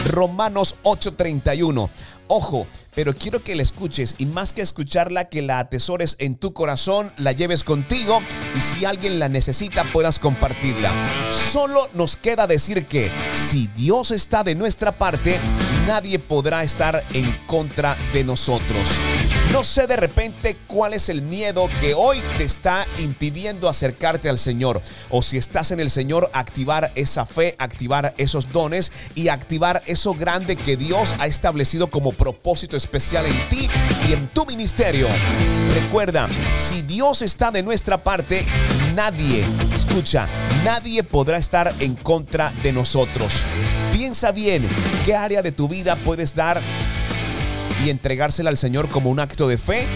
Romanos 0.07 0.77
8:31. 0.85 1.91
Ojo, 2.29 2.67
pero 2.95 3.15
quiero 3.15 3.45
que 3.45 3.55
la 3.55 3.63
escuches 3.63 4.17
y 4.19 4.27
más 4.27 4.53
que 4.53 4.63
escucharla, 4.63 5.27
que 5.27 5.43
la 5.43 5.59
atesores 5.59 6.17
en 6.19 6.37
tu 6.37 6.53
corazón, 6.55 7.13
la 7.19 7.33
lleves 7.33 7.63
contigo 7.63 8.21
y 8.57 8.61
si 8.61 8.85
alguien 8.87 9.19
la 9.19 9.29
necesita 9.29 9.85
puedas 9.93 10.19
compartirla. 10.19 10.93
Solo 11.31 11.89
nos 11.93 12.17
queda 12.17 12.47
decir 12.47 12.87
que 12.87 13.11
si 13.35 13.67
Dios 13.69 14.11
está 14.11 14.45
de 14.45 14.55
nuestra 14.55 14.93
parte, 14.93 15.39
nadie 15.89 16.19
podrá 16.19 16.63
estar 16.65 17.03
en 17.15 17.25
contra 17.47 17.97
de 18.13 18.23
nosotros. 18.23 18.87
No 19.55 19.65
sé 19.65 19.87
de 19.87 19.97
repente 19.97 20.55
cuál 20.67 20.93
es 20.93 21.09
el 21.09 21.23
miedo 21.23 21.67
que 21.81 21.95
hoy 21.95 22.19
te 22.37 22.45
está 22.45 22.87
impidiendo 22.99 23.71
acercarte 23.71 24.29
al 24.29 24.37
Señor. 24.37 24.83
O 25.09 25.23
si 25.23 25.39
estás 25.39 25.71
en 25.71 25.81
el 25.81 25.89
Señor, 25.89 26.31
activar 26.35 26.93
esa 26.95 27.25
fe, 27.25 27.57
activar 27.59 28.15
esos 28.19 28.53
dones 28.53 28.93
y 29.15 29.29
activar 29.29 29.83
eso 29.87 30.13
grande 30.13 30.57
que 30.57 30.77
Dios 30.77 31.15
ha 31.21 31.27
establecido 31.27 31.87
como 31.87 32.13
propósito 32.13 32.77
especial 32.77 33.25
en 33.25 33.49
ti 33.49 33.71
y 34.07 34.13
en 34.13 34.29
tu 34.29 34.45
ministerio. 34.45 35.09
Recuerda, 35.83 36.29
si 36.59 36.83
Dios 36.83 37.23
está 37.23 37.51
de 37.51 37.63
nuestra 37.63 38.05
parte, 38.05 38.45
nadie, 38.95 39.43
escucha, 39.75 40.29
nadie 40.67 41.03
podrá 41.03 41.39
estar 41.39 41.73
en 41.81 41.95
contra 41.95 42.53
de 42.63 42.75
nosotros. 42.75 43.33
Piensa 43.99 44.31
bien 44.31 44.65
qué 45.05 45.17
área 45.17 45.43
de 45.43 45.51
tu 45.51 45.67
vida 45.67 45.97
puedes 45.97 46.37
dar 46.37 46.61
y 47.85 47.91
entregársela 47.91 48.49
al 48.49 48.57
Señor 48.57 48.89
como 48.89 49.11
un 49.11 49.19
acto 49.19 49.49
de 49.49 49.59
fe? 49.59 49.87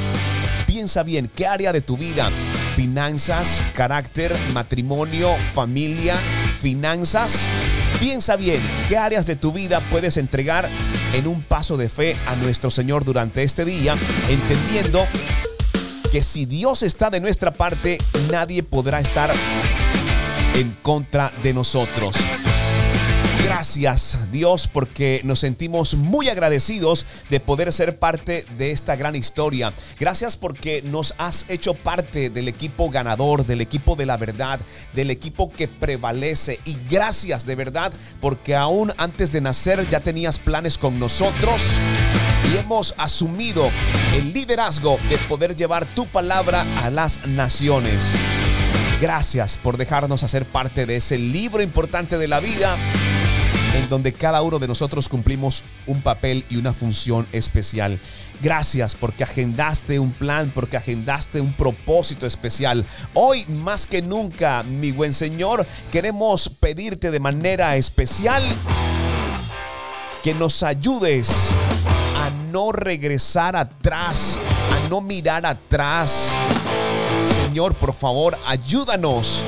Piensa 0.67 1.05
bien, 1.05 1.31
¿qué 1.33 1.47
área 1.47 1.73
de 1.73 1.83
tu 1.83 1.97
vida? 1.97 2.29
Finanzas, 2.75 3.63
carácter, 3.77 4.35
matrimonio, 4.53 5.31
familia, 5.55 6.17
finanzas. 6.61 7.43
Piensa 8.01 8.35
bien, 8.35 8.61
¿qué 8.89 8.97
áreas 8.97 9.25
de 9.25 9.37
tu 9.37 9.53
vida 9.53 9.79
puedes 9.93 10.17
entregar 10.17 10.69
en 11.15 11.29
un 11.29 11.41
paso 11.41 11.77
de 11.77 11.89
fe 11.89 12.17
a 12.27 12.35
nuestro 12.35 12.73
Señor 12.73 13.05
durante 13.05 13.45
este 13.45 13.65
día, 13.65 13.95
entendiendo 14.29 15.07
que 16.11 16.25
si 16.25 16.45
Dios 16.45 16.83
está 16.83 17.09
de 17.09 17.21
nuestra 17.21 17.53
parte, 17.53 17.99
nadie 18.33 18.65
podrá 18.65 18.99
estar 18.99 19.33
en 20.57 20.77
contra 20.83 21.31
de 21.45 21.55
nosotros. 21.55 22.17
Gracias 23.45 24.19
Dios 24.31 24.69
porque 24.69 25.21
nos 25.25 25.41
sentimos 25.41 25.95
muy 25.95 26.29
agradecidos 26.29 27.07
de 27.29 27.41
poder 27.41 27.73
ser 27.73 27.99
parte 27.99 28.47
de 28.57 28.71
esta 28.71 28.95
gran 28.97 29.17
historia. 29.17 29.73
Gracias 29.99 30.37
porque 30.37 30.83
nos 30.83 31.15
has 31.19 31.47
hecho 31.49 31.75
parte 31.75 32.31
del 32.31 32.49
equipo 32.49 32.89
ganador, 32.89 33.45
del 33.45 33.61
equipo 33.61 33.97
de 33.97 34.07
la 34.07 34.17
verdad, 34.17 34.61
del 34.95 35.11
equipo 35.11 35.51
que 35.51 35.69
prevalece. 35.69 36.61
Y 36.65 36.77
gracias 36.89 37.45
de 37.45 37.57
verdad 37.57 37.93
porque 38.21 38.55
aún 38.55 38.93
antes 38.97 39.33
de 39.33 39.41
nacer 39.41 39.89
ya 39.89 40.01
tenías 40.01 40.39
planes 40.39 40.79
con 40.79 40.99
nosotros 40.99 41.63
y 42.53 42.59
hemos 42.59 42.95
asumido 42.97 43.71
el 44.15 44.33
liderazgo 44.33 44.99
de 45.09 45.19
poder 45.19 45.57
llevar 45.57 45.85
tu 45.85 46.07
palabra 46.07 46.65
a 46.83 46.91
las 46.91 47.27
naciones. 47.27 48.05
Gracias 49.01 49.59
por 49.59 49.79
dejarnos 49.79 50.23
hacer 50.23 50.45
parte 50.45 50.87
de 50.87 50.97
ese 50.97 51.19
libro 51.19 51.61
importante 51.61 52.19
de 52.19 52.29
la 52.29 52.39
vida 52.39 52.77
en 53.75 53.89
donde 53.89 54.13
cada 54.13 54.43
uno 54.43 54.59
de 54.59 54.69
nosotros 54.69 55.09
cumplimos 55.09 55.65
un 55.87 56.01
papel 56.03 56.45
y 56.51 56.57
una 56.57 56.73
función 56.73 57.27
especial. 57.33 57.99
Gracias 58.43 58.95
porque 58.95 59.25
agendaste 59.25 59.99
un 59.99 60.11
plan, 60.11 60.51
porque 60.55 60.77
agendaste 60.77 61.41
un 61.41 61.53
propósito 61.53 62.27
especial. 62.27 62.85
Hoy 63.15 63.47
más 63.47 63.87
que 63.87 64.03
nunca, 64.03 64.63
mi 64.63 64.93
buen 64.93 65.13
Señor, 65.13 65.67
queremos 65.91 66.49
pedirte 66.49 67.11
de 67.11 67.21
manera 67.21 67.77
especial 67.77 68.43
que 70.23 70.35
nos 70.35 70.63
ayudes 70.63 71.51
a 72.17 72.31
no 72.53 72.73
regresar 72.73 73.57
atrás, 73.57 74.39
a 74.73 74.89
no 74.89 75.01
mirar 75.01 75.45
atrás. 75.47 76.33
Señor, 77.45 77.75
por 77.75 77.95
favor, 77.95 78.39
ayúdanos 78.47 79.43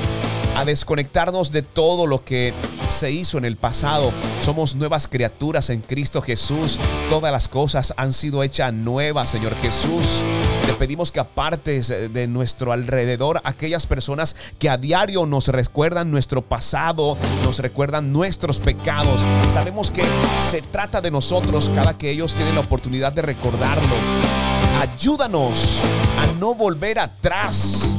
a 0.55 0.65
desconectarnos 0.65 1.51
de 1.51 1.61
todo 1.61 2.07
lo 2.07 2.23
que 2.23 2.53
se 2.87 3.11
hizo 3.11 3.37
en 3.37 3.45
el 3.45 3.57
pasado. 3.57 4.11
Somos 4.41 4.75
nuevas 4.75 5.07
criaturas 5.07 5.69
en 5.69 5.81
Cristo 5.81 6.21
Jesús. 6.21 6.79
Todas 7.09 7.31
las 7.31 7.47
cosas 7.47 7.93
han 7.97 8.13
sido 8.13 8.41
hechas 8.41 8.73
nuevas, 8.73 9.29
Señor 9.29 9.55
Jesús. 9.61 10.21
Te 10.65 10.73
pedimos 10.73 11.11
que 11.11 11.19
apartes 11.19 11.89
de 11.89 12.27
nuestro 12.27 12.71
alrededor 12.71 13.41
aquellas 13.43 13.85
personas 13.85 14.35
que 14.57 14.69
a 14.69 14.77
diario 14.77 15.25
nos 15.25 15.49
recuerdan 15.49 16.09
nuestro 16.09 16.41
pasado, 16.41 17.17
nos 17.43 17.59
recuerdan 17.59 18.11
nuestros 18.11 18.59
pecados. 18.59 19.25
Sabemos 19.49 19.91
que 19.91 20.03
se 20.49 20.61
trata 20.61 21.01
de 21.01 21.11
nosotros 21.11 21.69
cada 21.75 21.97
que 21.97 22.09
ellos 22.09 22.33
tienen 22.33 22.55
la 22.55 22.61
oportunidad 22.61 23.13
de 23.13 23.21
recordarlo. 23.21 23.93
Ayúdanos 24.81 25.81
a 26.19 26.27
no 26.39 26.55
volver 26.55 26.99
atrás. 26.99 27.95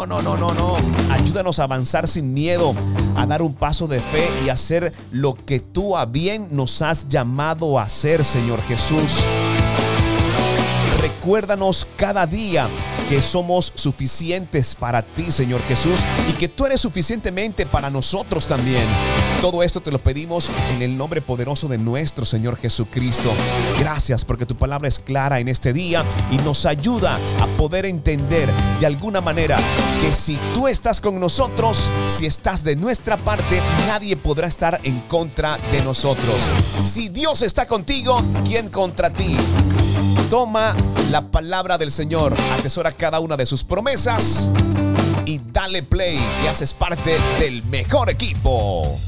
No, 0.00 0.06
no, 0.06 0.22
no, 0.22 0.34
no, 0.34 0.54
no. 0.54 0.76
Ayúdanos 1.10 1.58
a 1.58 1.64
avanzar 1.64 2.08
sin 2.08 2.32
miedo, 2.32 2.74
a 3.16 3.26
dar 3.26 3.42
un 3.42 3.52
paso 3.52 3.86
de 3.86 4.00
fe 4.00 4.26
y 4.46 4.48
hacer 4.48 4.94
lo 5.10 5.34
que 5.34 5.60
tú 5.60 5.94
a 5.94 6.06
bien 6.06 6.48
nos 6.52 6.80
has 6.80 7.06
llamado 7.06 7.78
a 7.78 7.82
hacer, 7.82 8.24
Señor 8.24 8.62
Jesús. 8.62 9.20
Recuérdanos 11.00 11.86
cada 11.96 12.26
día 12.26 12.68
que 13.08 13.22
somos 13.22 13.72
suficientes 13.74 14.74
para 14.74 15.02
ti, 15.02 15.32
Señor 15.32 15.62
Jesús, 15.62 16.00
y 16.28 16.34
que 16.34 16.48
tú 16.48 16.66
eres 16.66 16.80
suficientemente 16.80 17.66
para 17.66 17.90
nosotros 17.90 18.46
también. 18.46 18.84
Todo 19.40 19.62
esto 19.62 19.80
te 19.80 19.90
lo 19.90 19.98
pedimos 19.98 20.50
en 20.74 20.82
el 20.82 20.96
nombre 20.96 21.22
poderoso 21.22 21.68
de 21.68 21.78
nuestro 21.78 22.24
Señor 22.24 22.56
Jesucristo. 22.56 23.32
Gracias 23.78 24.24
porque 24.24 24.46
tu 24.46 24.54
palabra 24.56 24.88
es 24.88 24.98
clara 24.98 25.40
en 25.40 25.48
este 25.48 25.72
día 25.72 26.04
y 26.30 26.36
nos 26.38 26.66
ayuda 26.66 27.18
a 27.40 27.46
poder 27.56 27.86
entender 27.86 28.50
de 28.78 28.86
alguna 28.86 29.20
manera 29.20 29.58
que 30.02 30.14
si 30.14 30.38
tú 30.52 30.68
estás 30.68 31.00
con 31.00 31.18
nosotros, 31.18 31.90
si 32.06 32.26
estás 32.26 32.62
de 32.62 32.76
nuestra 32.76 33.16
parte, 33.16 33.60
nadie 33.86 34.16
podrá 34.16 34.46
estar 34.46 34.78
en 34.84 35.00
contra 35.00 35.56
de 35.72 35.80
nosotros. 35.82 36.36
Si 36.80 37.08
Dios 37.08 37.42
está 37.42 37.66
contigo, 37.66 38.22
¿quién 38.44 38.68
contra 38.68 39.10
ti? 39.10 39.36
Toma 40.28 40.76
la 41.10 41.30
palabra 41.30 41.78
del 41.78 41.90
Señor, 41.90 42.34
atesora 42.58 42.92
cada 42.92 43.20
una 43.20 43.36
de 43.36 43.46
sus 43.46 43.64
promesas 43.64 44.50
y 45.26 45.40
dale 45.52 45.82
play 45.82 46.18
que 46.42 46.48
haces 46.48 46.74
parte 46.74 47.18
del 47.38 47.64
mejor 47.64 48.10
equipo. 48.10 48.98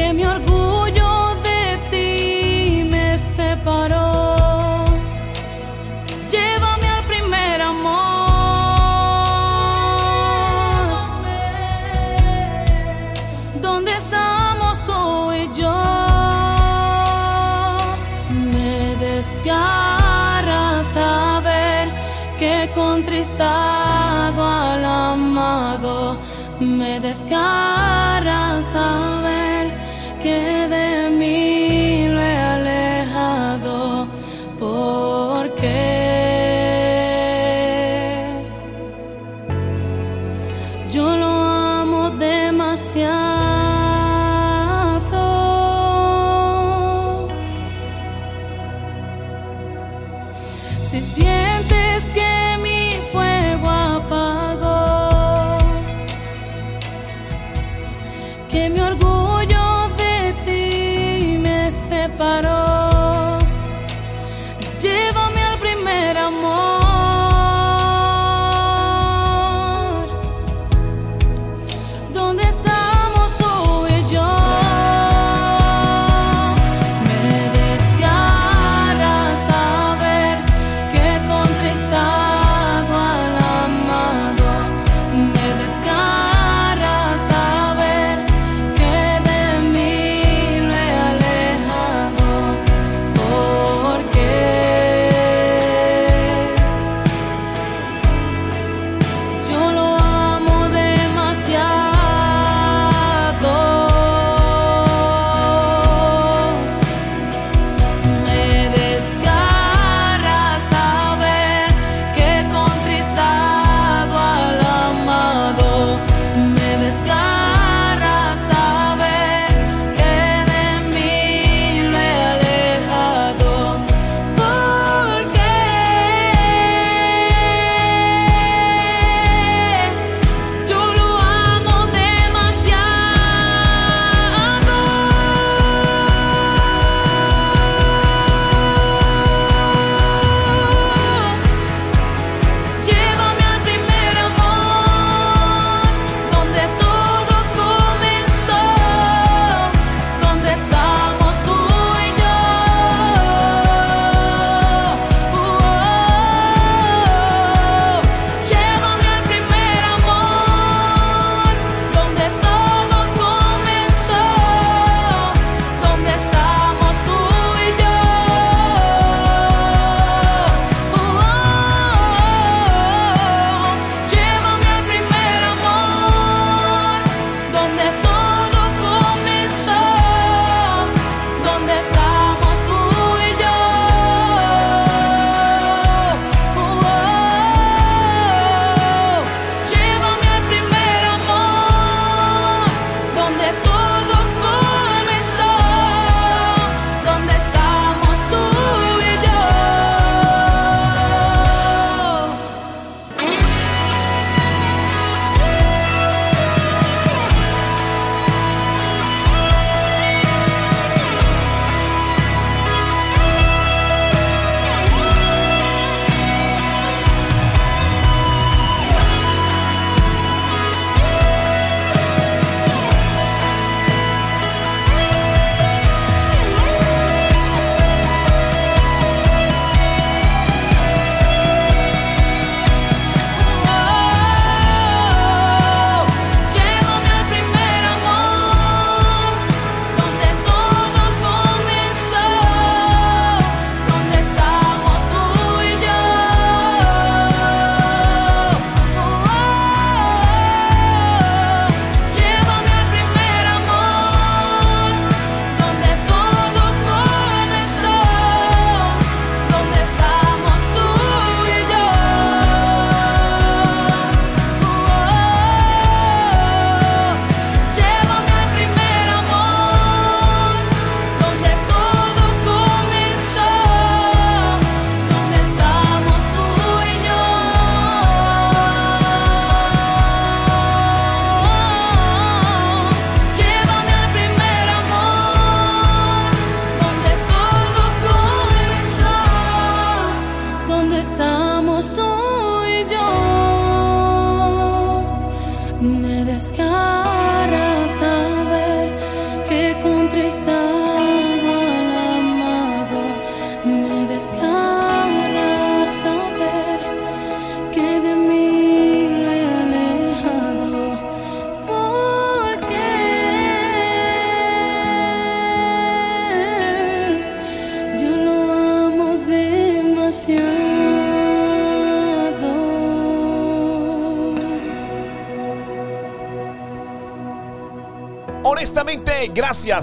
Que 0.00 0.12
mi 0.14 0.24
orgullo 0.24 0.69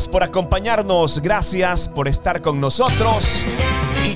por 0.08 0.24
acompañarnos, 0.24 1.22
gracias 1.22 1.88
por 1.88 2.08
estar 2.08 2.42
con 2.42 2.60
nosotros 2.60 3.46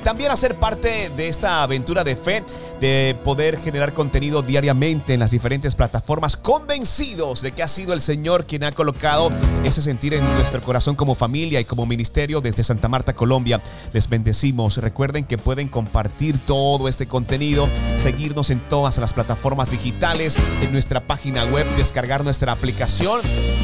también 0.04 0.32
hacer 0.32 0.56
parte 0.56 1.12
de 1.16 1.28
esta 1.28 1.64
aventura 1.64 2.04
de 2.04 2.16
fe, 2.16 2.44
de 2.80 3.18
poder 3.24 3.58
generar 3.58 3.94
contenido 3.94 4.42
diariamente 4.42 5.14
en 5.14 5.20
las 5.20 5.32
diferentes 5.32 5.76
plataformas, 5.76 6.38
convencidos 6.38 7.42
de 7.42 7.52
que 7.52 7.64
ha 7.64 7.68
sido 7.68 7.94
el 7.94 8.02
Señor 8.02 8.46
quien 8.46 8.64
ha 8.64 8.72
colocado 8.72 9.30
ese 9.64 9.82
sentir 9.82 10.14
en 10.14 10.26
nuestro 10.34 10.62
corazón 10.62 10.96
como 10.96 11.16
familia 11.16 11.60
y 11.60 11.66
como 11.66 11.86
ministerio 11.86 12.42
desde 12.42 12.64
Santa 12.64 12.88
Marta, 12.88 13.14
Colombia. 13.14 13.62
Les 13.94 14.10
bendecimos. 14.10 14.78
Recuerden 14.78 15.26
que 15.26 15.38
pueden 15.38 15.68
compartir 15.68 16.38
todo 16.40 16.88
este 16.88 17.08
contenido, 17.08 17.68
seguirnos 17.96 18.50
en 18.50 18.60
todas 18.68 18.98
las 18.98 19.14
plataformas 19.14 19.70
digitales, 19.70 20.38
en 20.62 20.72
nuestra 20.72 21.06
página 21.08 21.46
web, 21.46 21.68
descargar 21.76 22.24
nuestra 22.24 22.52
aplicación 22.52 23.22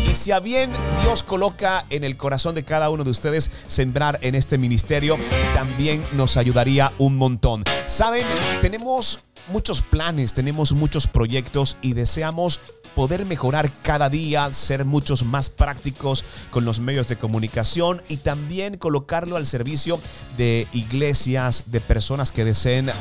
y 0.10 0.16
si 0.16 0.32
a 0.32 0.40
bien 0.40 0.72
Dios 1.02 1.24
coloca 1.24 1.86
en 1.90 2.04
el 2.04 2.18
corazón 2.18 2.56
de 2.56 2.64
cada 2.64 2.90
uno 2.90 3.04
de 3.04 3.10
ustedes 3.10 3.52
sembrar 3.68 4.20
en 4.22 4.36
este 4.36 4.58
ministerio, 4.58 5.18
también 5.54 6.04
nos 6.14 6.27
ayudaría 6.36 6.92
un 6.98 7.16
montón. 7.16 7.64
Saben, 7.86 8.26
tenemos 8.60 9.22
muchos 9.48 9.82
planes, 9.82 10.34
tenemos 10.34 10.74
muchos 10.74 11.08
proyectos 11.08 11.78
y 11.82 11.94
deseamos 11.94 12.60
poder 12.98 13.26
mejorar 13.26 13.70
cada 13.84 14.10
día, 14.10 14.52
ser 14.54 14.84
muchos 14.84 15.24
más 15.24 15.52
prácticos 15.52 16.26
con 16.50 16.66
los 16.66 16.80
medios 16.80 17.08
de 17.08 17.16
comunicación 17.16 18.02
y 18.10 18.18
también 18.18 18.76
colocarlo 18.76 19.38
al 19.38 19.46
servicio 19.46 20.00
de 20.36 20.68
iglesias, 20.74 21.66
de 21.68 21.80
personas 21.80 22.32
que 22.32 22.44
deseen 22.44 22.90
eh, 22.90 22.94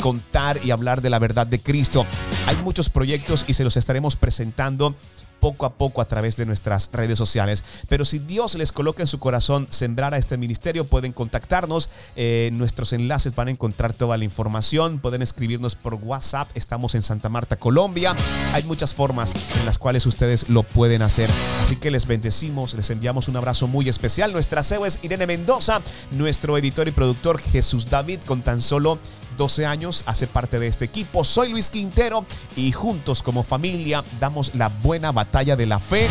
contar 0.00 0.58
y 0.64 0.70
hablar 0.70 1.02
de 1.02 1.10
la 1.10 1.18
verdad 1.18 1.46
de 1.46 1.60
Cristo. 1.60 2.06
Hay 2.46 2.56
muchos 2.64 2.88
proyectos 2.88 3.44
y 3.46 3.52
se 3.52 3.64
los 3.64 3.76
estaremos 3.76 4.16
presentando 4.16 4.96
poco 5.40 5.66
a 5.66 5.74
poco 5.74 6.00
a 6.00 6.04
través 6.06 6.36
de 6.36 6.46
nuestras 6.46 6.90
redes 6.92 7.18
sociales. 7.18 7.64
Pero 7.88 8.04
si 8.04 8.18
Dios 8.18 8.54
les 8.54 8.72
coloca 8.72 9.02
en 9.02 9.06
su 9.06 9.18
corazón 9.18 9.66
sembrar 9.70 10.14
a 10.14 10.18
este 10.18 10.36
ministerio, 10.36 10.84
pueden 10.84 11.12
contactarnos. 11.12 11.90
Eh, 12.16 12.50
nuestros 12.52 12.92
enlaces 12.92 13.34
van 13.34 13.48
a 13.48 13.50
encontrar 13.50 13.92
toda 13.92 14.16
la 14.16 14.24
información. 14.24 14.98
Pueden 14.98 15.22
escribirnos 15.22 15.74
por 15.76 15.94
WhatsApp. 15.94 16.48
Estamos 16.54 16.94
en 16.94 17.02
Santa 17.02 17.28
Marta, 17.28 17.56
Colombia. 17.56 18.16
Hay 18.52 18.62
muchas 18.64 18.94
formas 18.94 19.32
en 19.56 19.66
las 19.66 19.78
cuales 19.78 20.06
ustedes 20.06 20.48
lo 20.48 20.62
pueden 20.62 21.02
hacer. 21.02 21.30
Así 21.62 21.76
que 21.76 21.90
les 21.90 22.06
bendecimos, 22.06 22.74
les 22.74 22.90
enviamos 22.90 23.28
un 23.28 23.36
abrazo 23.36 23.66
muy 23.66 23.88
especial. 23.88 24.32
Nuestra 24.32 24.62
CEO 24.62 24.86
es 24.86 24.98
Irene 25.02 25.26
Mendoza, 25.26 25.80
nuestro 26.10 26.56
editor 26.58 26.88
y 26.88 26.92
productor 26.92 27.40
Jesús 27.40 27.90
David, 27.90 28.20
con 28.26 28.42
tan 28.42 28.62
solo 28.62 28.98
12 29.36 29.66
años, 29.66 30.04
hace 30.06 30.26
parte 30.26 30.58
de 30.58 30.66
este 30.66 30.84
equipo. 30.84 31.24
Soy 31.24 31.50
Luis 31.50 31.70
Quintero 31.70 32.24
y 32.56 32.72
juntos 32.72 33.22
como 33.22 33.42
familia 33.42 34.04
damos 34.20 34.54
la 34.54 34.68
buena 34.68 35.12
batalla 35.12 35.56
de 35.56 35.66
la 35.66 35.80
fe 35.80 36.08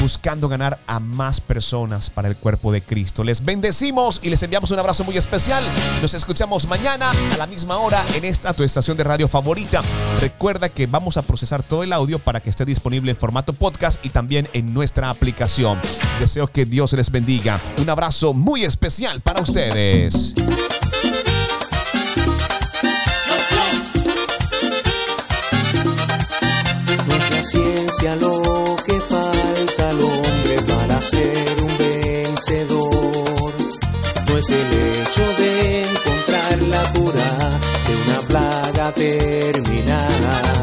buscando 0.00 0.48
ganar 0.48 0.78
a 0.86 1.00
más 1.00 1.40
personas 1.40 2.10
para 2.10 2.28
el 2.28 2.36
cuerpo 2.36 2.72
de 2.72 2.82
Cristo. 2.82 3.24
Les 3.24 3.44
bendecimos 3.44 4.20
y 4.22 4.30
les 4.30 4.42
enviamos 4.42 4.70
un 4.70 4.78
abrazo 4.78 5.04
muy 5.04 5.16
especial. 5.16 5.62
Nos 6.02 6.14
escuchamos 6.14 6.68
mañana 6.68 7.10
a 7.10 7.36
la 7.36 7.46
misma 7.46 7.78
hora 7.78 8.04
en 8.14 8.24
esta 8.24 8.52
tu 8.52 8.62
estación 8.62 8.96
de 8.96 9.04
radio 9.04 9.28
favorita. 9.28 9.82
Recuerda 10.20 10.68
que 10.68 10.86
vamos 10.86 11.16
a 11.16 11.22
procesar 11.22 11.62
todo 11.62 11.82
el 11.82 11.92
audio 11.92 12.18
para 12.18 12.40
que 12.40 12.50
esté 12.50 12.64
disponible 12.64 13.10
en 13.10 13.16
formato 13.16 13.52
podcast 13.52 14.04
y 14.04 14.10
también 14.10 14.48
en 14.52 14.72
nuestra 14.72 15.10
aplicación. 15.10 15.80
Deseo 16.20 16.46
que 16.46 16.66
Dios 16.66 16.92
les 16.92 17.10
bendiga. 17.10 17.60
Un 17.78 17.90
abrazo 17.90 18.32
muy 18.32 18.64
especial 18.64 19.20
para 19.22 19.42
ustedes. 19.42 20.34
Ciencia 27.66 28.16
lo 28.16 28.76
que 28.86 29.00
falta 29.00 29.90
al 29.90 30.00
hombre 30.00 30.62
para 30.66 31.02
ser 31.02 31.46
un 31.64 31.78
vencedor. 31.78 33.52
No 34.28 34.38
es 34.38 34.48
el 34.50 34.68
hecho 35.00 35.24
de 35.38 35.82
encontrar 35.82 36.62
la 36.62 36.92
cura 36.92 37.58
de 37.86 37.94
una 38.04 38.28
plaga 38.28 38.92
terminal. 38.92 40.55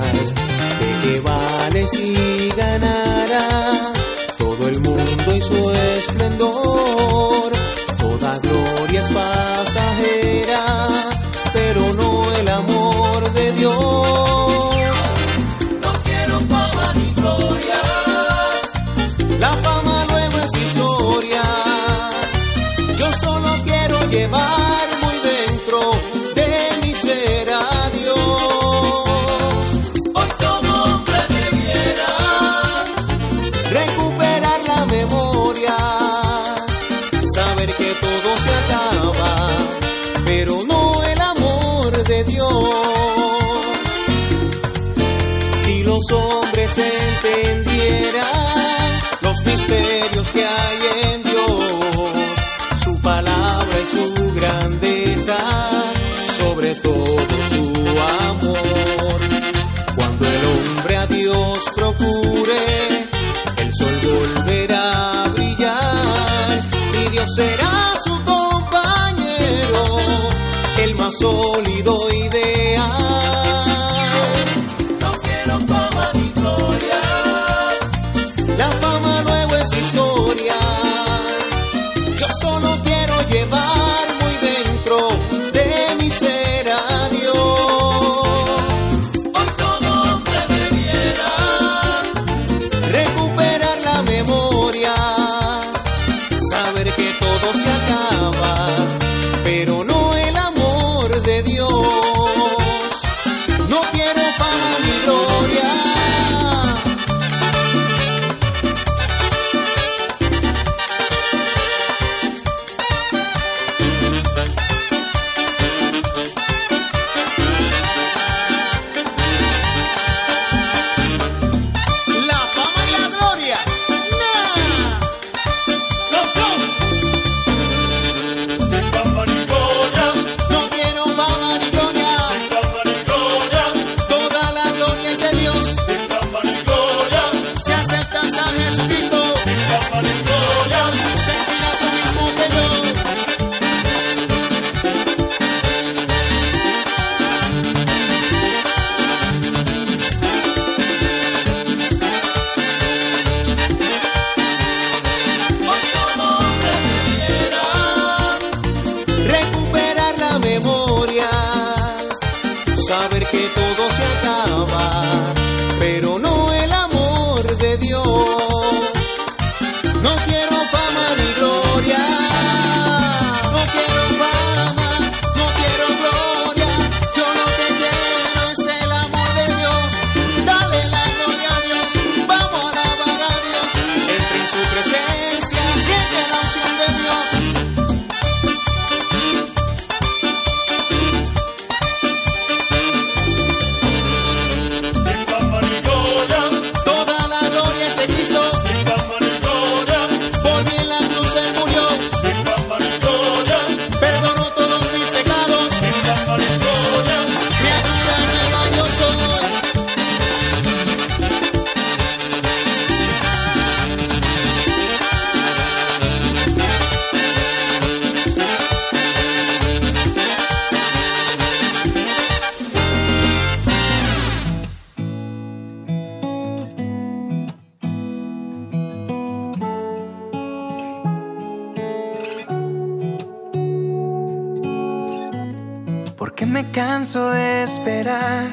de 237.14 237.64
esperar, 237.64 238.48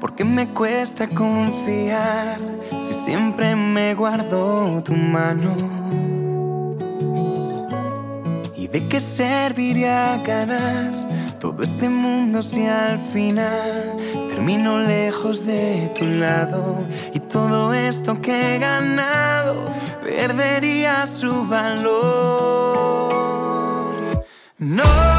porque 0.00 0.24
me 0.24 0.48
cuesta 0.54 1.06
confiar 1.08 2.40
si 2.80 2.94
siempre 2.94 3.54
me 3.54 3.94
guardo 3.94 4.82
tu 4.82 4.94
mano. 4.94 5.54
¿Y 8.56 8.66
de 8.66 8.88
qué 8.88 8.98
serviría 8.98 10.16
ganar 10.24 11.36
todo 11.38 11.62
este 11.62 11.90
mundo 11.90 12.40
si 12.40 12.64
al 12.64 12.98
final 12.98 13.98
termino 14.30 14.78
lejos 14.78 15.44
de 15.44 15.92
tu 15.98 16.06
lado? 16.06 16.78
Y 17.12 17.20
todo 17.20 17.74
esto 17.74 18.18
que 18.22 18.54
he 18.54 18.58
ganado 18.58 19.66
perdería 20.02 21.04
su 21.04 21.46
valor. 21.46 21.98
No. 24.56 25.17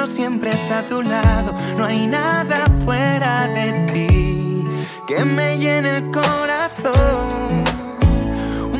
cielo 0.00 0.06
siempre 0.06 0.50
es 0.50 0.70
a 0.70 0.86
tu 0.86 1.02
lado. 1.02 1.54
No 1.76 1.84
hay 1.84 2.06
nada 2.06 2.66
fuera 2.84 3.46
de 3.48 3.72
ti 3.92 4.64
que 5.06 5.24
me 5.24 5.58
llene 5.58 5.98
el 5.98 6.10
corazón. 6.10 7.64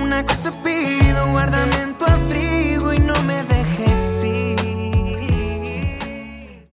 Una 0.03 0.25
cosa 0.25 0.51
pido, 0.63 1.31
guárdame 1.31 1.83
en 1.83 1.99
tu 1.99 2.05
abrigo 2.05 2.50